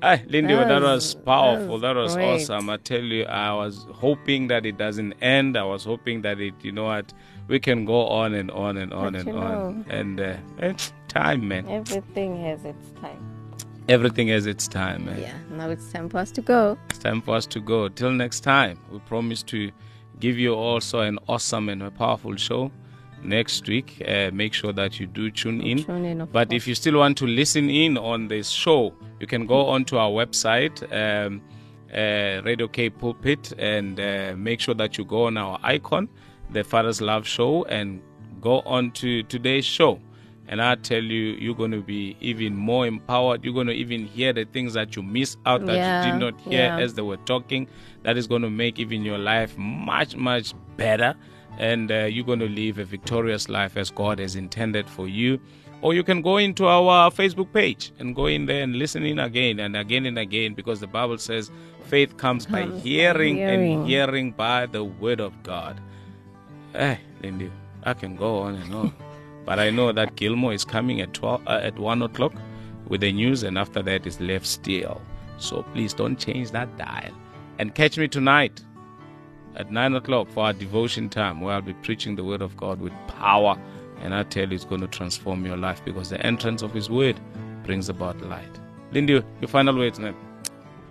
Hey, 0.01 0.23
Lindy, 0.27 0.53
That 0.53 0.67
that, 0.67 0.81
was- 0.83 1.15
was 1.15 1.23
powerful. 1.25 1.79
that 1.79 1.93
That 1.93 1.99
was 1.99 2.15
was, 2.15 2.49
awesome. 2.49 2.69
I 2.69 2.77
tell 2.77 3.01
you, 3.01 3.23
I 3.25 3.51
was 3.53 3.83
hoping 3.93 4.45
that 4.49 4.63
it 4.63 4.77
doesn't 4.77 5.13
end. 5.23 5.57
I 5.57 5.63
was 5.63 5.83
hoping 5.85 6.21
that 6.21 6.39
it, 6.39 6.53
you 6.61 6.71
know 6.71 6.83
what, 6.83 7.11
we 7.47 7.59
can 7.59 7.83
go 7.85 8.05
on 8.05 8.35
and 8.35 8.51
on 8.51 8.77
and 8.77 8.93
on 8.93 9.13
But 9.13 9.19
and 9.21 9.27
you 9.29 9.35
on. 9.37 9.85
And 9.89 10.19
uh, 10.19 10.35
it's 10.59 10.93
time, 11.07 11.47
man. 11.47 11.67
Everything 11.67 12.39
has 12.43 12.63
its 12.63 12.89
time. 13.01 13.19
Everything 13.89 14.27
has 14.27 14.45
its 14.45 14.67
time, 14.67 15.05
man. 15.05 15.19
Yeah. 15.19 15.33
Now 15.49 15.69
it's 15.71 15.91
time 15.91 16.09
for 16.09 16.19
us 16.19 16.29
to 16.33 16.41
go. 16.41 16.77
It's 16.91 16.99
time 16.99 17.19
for 17.23 17.33
us 17.35 17.47
to 17.47 17.59
go. 17.59 17.87
Till 17.89 18.11
next 18.11 18.41
time, 18.41 18.77
we 18.91 18.99
promise 18.99 19.41
to 19.43 19.71
give 20.19 20.37
you 20.37 20.53
also 20.53 20.99
an 21.01 21.19
awesome 21.27 21.69
and 21.69 21.83
a 21.83 21.91
powerful 21.91 22.35
show 22.35 22.71
next 23.23 23.67
week. 23.67 24.01
Uh, 24.07 24.29
make 24.33 24.53
sure 24.53 24.73
that 24.73 24.99
you 24.99 25.07
do 25.07 25.29
tune 25.31 25.61
in. 25.61 25.83
Tune 25.83 26.05
in, 26.05 26.17
but 26.19 26.49
course. 26.49 26.55
if 26.55 26.67
you 26.67 26.75
still 26.75 26.97
want 26.99 27.17
to 27.17 27.27
listen 27.27 27.69
in 27.69 27.97
on 27.97 28.27
this 28.27 28.49
show, 28.49 28.93
you 29.19 29.27
can 29.27 29.45
go 29.45 29.67
onto 29.67 29.97
our 29.97 30.09
website, 30.09 30.81
um, 30.93 31.41
uh, 31.93 32.41
Radio 32.43 32.67
K 32.67 32.89
Pulpit, 32.89 33.53
and 33.57 33.99
uh, 33.99 34.33
make 34.37 34.59
sure 34.59 34.75
that 34.75 34.97
you 34.97 35.05
go 35.05 35.25
on 35.25 35.37
our 35.37 35.59
icon, 35.63 36.09
the 36.51 36.63
Father's 36.63 37.01
Love 37.01 37.27
Show, 37.27 37.63
and 37.65 38.01
go 38.41 38.61
on 38.61 38.91
to 38.91 39.23
today's 39.23 39.65
show. 39.65 39.99
And 40.49 40.61
I 40.61 40.75
tell 40.75 41.03
you, 41.03 41.33
you're 41.39 41.55
going 41.55 41.71
to 41.71 41.81
be 41.81 42.15
even 42.21 42.55
more 42.55 42.87
empowered. 42.87 43.43
You're 43.43 43.53
going 43.53 43.67
to 43.67 43.73
even 43.73 44.05
hear 44.05 44.31
the 44.31 44.45
things 44.45 44.73
that 44.75 44.95
you 44.95 45.03
miss 45.03 45.35
out 45.45 45.65
that 45.65 45.75
Yeah, 45.75 46.05
you 46.05 46.11
did 46.13 46.19
not 46.19 46.39
hear 46.41 46.61
yeah. 46.61 46.77
as 46.79 46.93
they 46.93 47.01
were 47.01 47.17
talking. 47.17 47.67
That 48.03 48.15
is 48.17 48.27
going 48.27 48.43
to 48.43 48.49
make 48.49 48.79
even 48.79 49.03
your 49.03 49.17
life 49.17 49.57
much, 49.57 50.15
much 50.15 50.53
better. 50.77 51.15
And 51.57 51.91
uh, 51.91 52.05
you're 52.05 52.23
going 52.25 52.39
to 52.39 52.47
live 52.47 52.77
a 52.79 52.85
victorious 52.85 53.49
life 53.49 53.75
as 53.75 53.89
God 53.91 54.19
has 54.19 54.35
intended 54.35 54.89
for 54.89 55.07
you. 55.07 55.39
Or 55.81 55.93
you 55.93 56.03
can 56.03 56.21
go 56.21 56.37
into 56.37 56.65
our 56.65 57.11
Facebook 57.11 57.51
page 57.51 57.91
and 57.99 58.15
go 58.15 58.27
in 58.27 58.45
there 58.45 58.63
and 58.63 58.75
listen 58.77 59.03
in 59.03 59.19
again 59.19 59.59
and 59.59 59.75
again 59.75 60.05
and 60.05 60.17
again 60.17 60.53
because 60.53 60.79
the 60.79 60.87
Bible 60.87 61.17
says 61.17 61.51
faith 61.85 62.17
comes, 62.17 62.45
by 62.45 62.65
hearing, 62.79 63.35
hearing. 63.37 63.73
and 63.73 63.87
hearing 63.87 64.31
by 64.31 64.65
the 64.65 64.83
word 64.83 65.19
of 65.19 65.43
God. 65.43 65.79
Hey, 66.73 66.99
Lindy, 67.21 67.51
I 67.83 67.93
can 67.93 68.15
go 68.15 68.39
on 68.39 68.55
and 68.55 68.73
on. 68.73 68.93
but 69.47 69.59
I 69.59 69.69
know 69.69 69.93
that 69.93 70.17
Gilmore 70.17 70.51
is 70.51 70.65
coming 70.65 70.99
at 70.99 71.13
12, 71.13 71.47
uh, 71.47 71.61
at 71.63 71.79
1 71.79 72.01
o'clock 72.01 72.33
with 72.89 72.99
the 72.99 73.13
news, 73.13 73.43
and 73.43 73.57
after 73.57 73.81
that 73.81 74.05
is 74.05 74.19
left 74.19 74.45
still. 74.45 75.01
So 75.37 75.63
please 75.73 75.93
don't 75.93 76.19
change 76.19 76.51
that 76.51 76.77
dial. 76.77 77.13
And 77.57 77.73
catch 77.73 77.97
me 77.97 78.09
tonight 78.09 78.61
at 79.55 79.71
9 79.71 79.95
o'clock 79.95 80.27
for 80.27 80.43
our 80.43 80.53
devotion 80.53 81.07
time 81.07 81.39
where 81.39 81.55
I'll 81.55 81.61
be 81.61 81.73
preaching 81.75 82.17
the 82.17 82.25
word 82.25 82.41
of 82.41 82.57
God 82.57 82.81
with 82.81 82.91
power. 83.07 83.57
And 84.01 84.13
I 84.13 84.23
tell 84.23 84.49
you, 84.49 84.53
it's 84.53 84.65
going 84.65 84.81
to 84.81 84.87
transform 84.87 85.45
your 85.45 85.55
life 85.55 85.81
because 85.85 86.09
the 86.09 86.19
entrance 86.25 86.61
of 86.61 86.73
His 86.73 86.89
word 86.89 87.17
brings 87.63 87.87
about 87.87 88.19
light. 88.23 88.59
Lindy, 88.91 89.23
your 89.39 89.47
final 89.47 89.77
words, 89.77 89.97
man. 89.97 90.13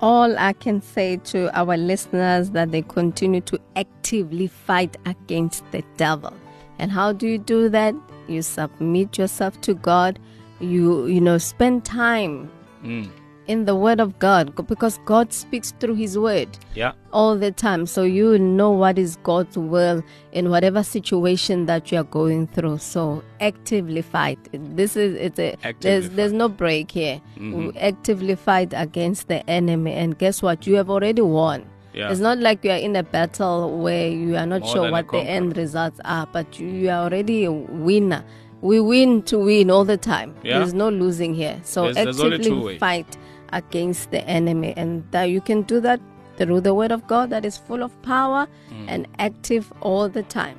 All 0.01 0.35
I 0.39 0.55
can 0.55 0.81
say 0.81 1.19
to 1.25 1.55
our 1.55 1.77
listeners 1.77 2.53
that 2.53 2.73
they 2.73 2.81
continue 2.81 3.43
to 3.43 3.61
actively 3.77 4.47
fight 4.47 4.97
against 5.05 5.71
the 5.73 5.85
devil. 5.99 6.33
And 6.79 6.91
how 6.91 7.13
do 7.13 7.29
you 7.29 7.37
do 7.37 7.69
that? 7.69 7.95
You 8.29 8.43
submit 8.43 9.19
yourself 9.19 9.61
to 9.63 9.75
God. 9.75 10.19
you 10.59 11.05
you 11.15 11.21
know 11.21 11.37
spend 11.37 11.85
time 11.85 12.49
Mm. 12.83 13.09
in 13.55 13.65
the 13.67 13.75
word 13.81 14.01
of 14.05 14.19
god 14.19 14.53
because 14.69 14.95
god 15.11 15.35
speaks 15.39 15.73
through 15.81 15.97
his 15.99 16.15
word 16.27 16.49
Yeah. 16.75 16.93
all 17.13 17.37
the 17.43 17.51
time 17.63 17.85
so 17.95 18.05
you 18.05 18.39
know 18.39 18.71
what 18.71 18.99
is 19.03 19.19
god's 19.23 19.59
will 19.75 20.03
in 20.33 20.49
whatever 20.55 20.83
situation 20.83 21.67
that 21.67 21.93
you 21.93 21.99
are 21.99 22.09
going 22.17 22.47
through 22.47 22.79
so 22.79 23.23
actively 23.51 24.01
fight 24.17 24.39
this 24.81 24.97
is 24.97 25.15
it's 25.29 25.39
a 25.39 25.51
Actively 25.63 25.75
there's 25.91 26.11
there's 26.21 26.33
no 26.33 26.49
break 26.49 26.91
here 27.03 27.21
Mhm. 27.37 27.55
We 27.59 27.79
actively 27.93 28.35
fight 28.35 28.73
against 28.87 29.29
the 29.29 29.41
enemy 29.61 29.93
and 29.93 30.17
guess 30.27 30.43
what 30.51 30.67
you 30.67 30.77
have 30.77 30.89
already 30.99 31.21
won 31.23 31.67
Yeah. 31.97 32.11
it's 32.11 32.21
not 32.21 32.39
like 32.39 32.63
you 32.63 32.71
are 32.71 32.77
in 32.77 32.95
a 32.95 33.03
battle 33.03 33.79
where 33.81 34.09
you 34.09 34.37
are 34.37 34.45
not 34.47 34.61
More 34.61 34.73
sure 34.73 34.91
what 34.91 35.11
the 35.11 35.19
end 35.21 35.57
results 35.57 35.99
are 36.05 36.27
but 36.31 36.59
you, 36.61 36.91
are 36.91 37.05
already 37.05 37.45
a 37.45 37.53
winner. 37.53 38.23
We 38.61 38.81
win 38.81 39.23
to 39.25 39.39
win 39.39 39.71
all 39.71 39.85
the 39.85 39.97
time. 39.97 40.35
Yeah. 40.43 40.59
there's 40.59 40.75
no 40.75 40.89
losing 40.91 41.35
here. 41.35 41.59
So 41.65 41.91
There's- 41.93 42.17
there's 42.17 42.21
actively 42.21 42.65
ways. 42.65 42.79
fight 42.81 43.17
against 43.53 44.11
the 44.11 44.23
enemy 44.29 44.75
and 44.77 45.05
that 45.11 45.25
you 45.25 45.41
can 45.41 45.63
do 45.63 45.81
that 45.81 46.01
through 46.37 46.61
the 46.61 46.75
word 46.75 46.93
of 46.93 47.07
god 47.07 47.31
that 47.31 47.45
is 47.47 47.57
full 47.57 47.83
of 47.83 47.91
power 48.03 48.47
Mm. 48.71 48.85
and 48.89 49.09
active 49.19 49.73
all 49.81 50.09
the 50.09 50.23
time. 50.25 50.59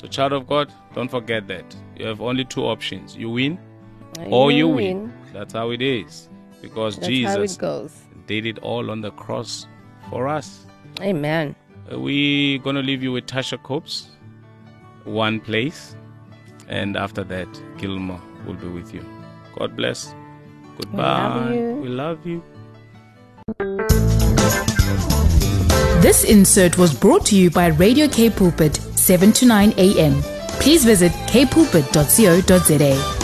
So, 0.00 0.06
child 0.08 0.32
of 0.32 0.46
God, 0.48 0.72
don't 0.94 1.08
forget 1.10 1.46
that. 1.48 1.76
You 1.96 2.06
have 2.06 2.20
only 2.20 2.44
two 2.44 2.64
options: 2.64 3.16
you 3.16 3.30
win, 3.30 3.58
or 4.30 4.50
you 4.52 4.68
win. 4.68 5.12
That's 5.32 5.52
how 5.52 5.70
it 5.70 5.82
is, 5.82 6.28
because 6.62 6.96
that's 6.96 7.08
Jesus 7.08 7.58
did 8.26 8.46
it 8.46 8.58
all 8.60 8.90
on 8.90 9.00
the 9.00 9.10
cross 9.12 9.66
for 10.10 10.28
us. 10.28 10.66
amen 11.00 11.54
Uh, 11.90 11.98
We're 11.98 12.58
gonna 12.58 12.82
leave 12.82 13.02
you 13.02 13.12
with 13.12 13.26
Tasha 13.26 13.62
Cobbs, 13.62 14.08
one 15.04 15.40
place, 15.40 15.96
and 16.68 16.96
after 16.96 17.24
that, 17.24 17.48
Gilmore 17.78 18.20
will 18.46 18.54
be 18.54 18.68
with 18.68 18.92
you. 18.92 19.02
God 19.56 19.74
bless. 19.74 20.14
Goodbye. 20.76 21.54
you. 21.54 21.74
We 21.82 21.88
love 21.88 22.26
you. 22.26 22.42
This 26.00 26.24
insert 26.24 26.78
was 26.78 26.94
brought 26.94 27.26
to 27.26 27.36
you 27.36 27.50
by 27.50 27.68
Radio 27.68 28.06
K 28.06 28.30
Pulpit, 28.30 28.76
7 28.76 29.32
to 29.32 29.46
9 29.46 29.72
a.m. 29.78 30.22
Please 30.60 30.84
visit 30.84 31.12
kpulpit.co.za. 31.26 33.17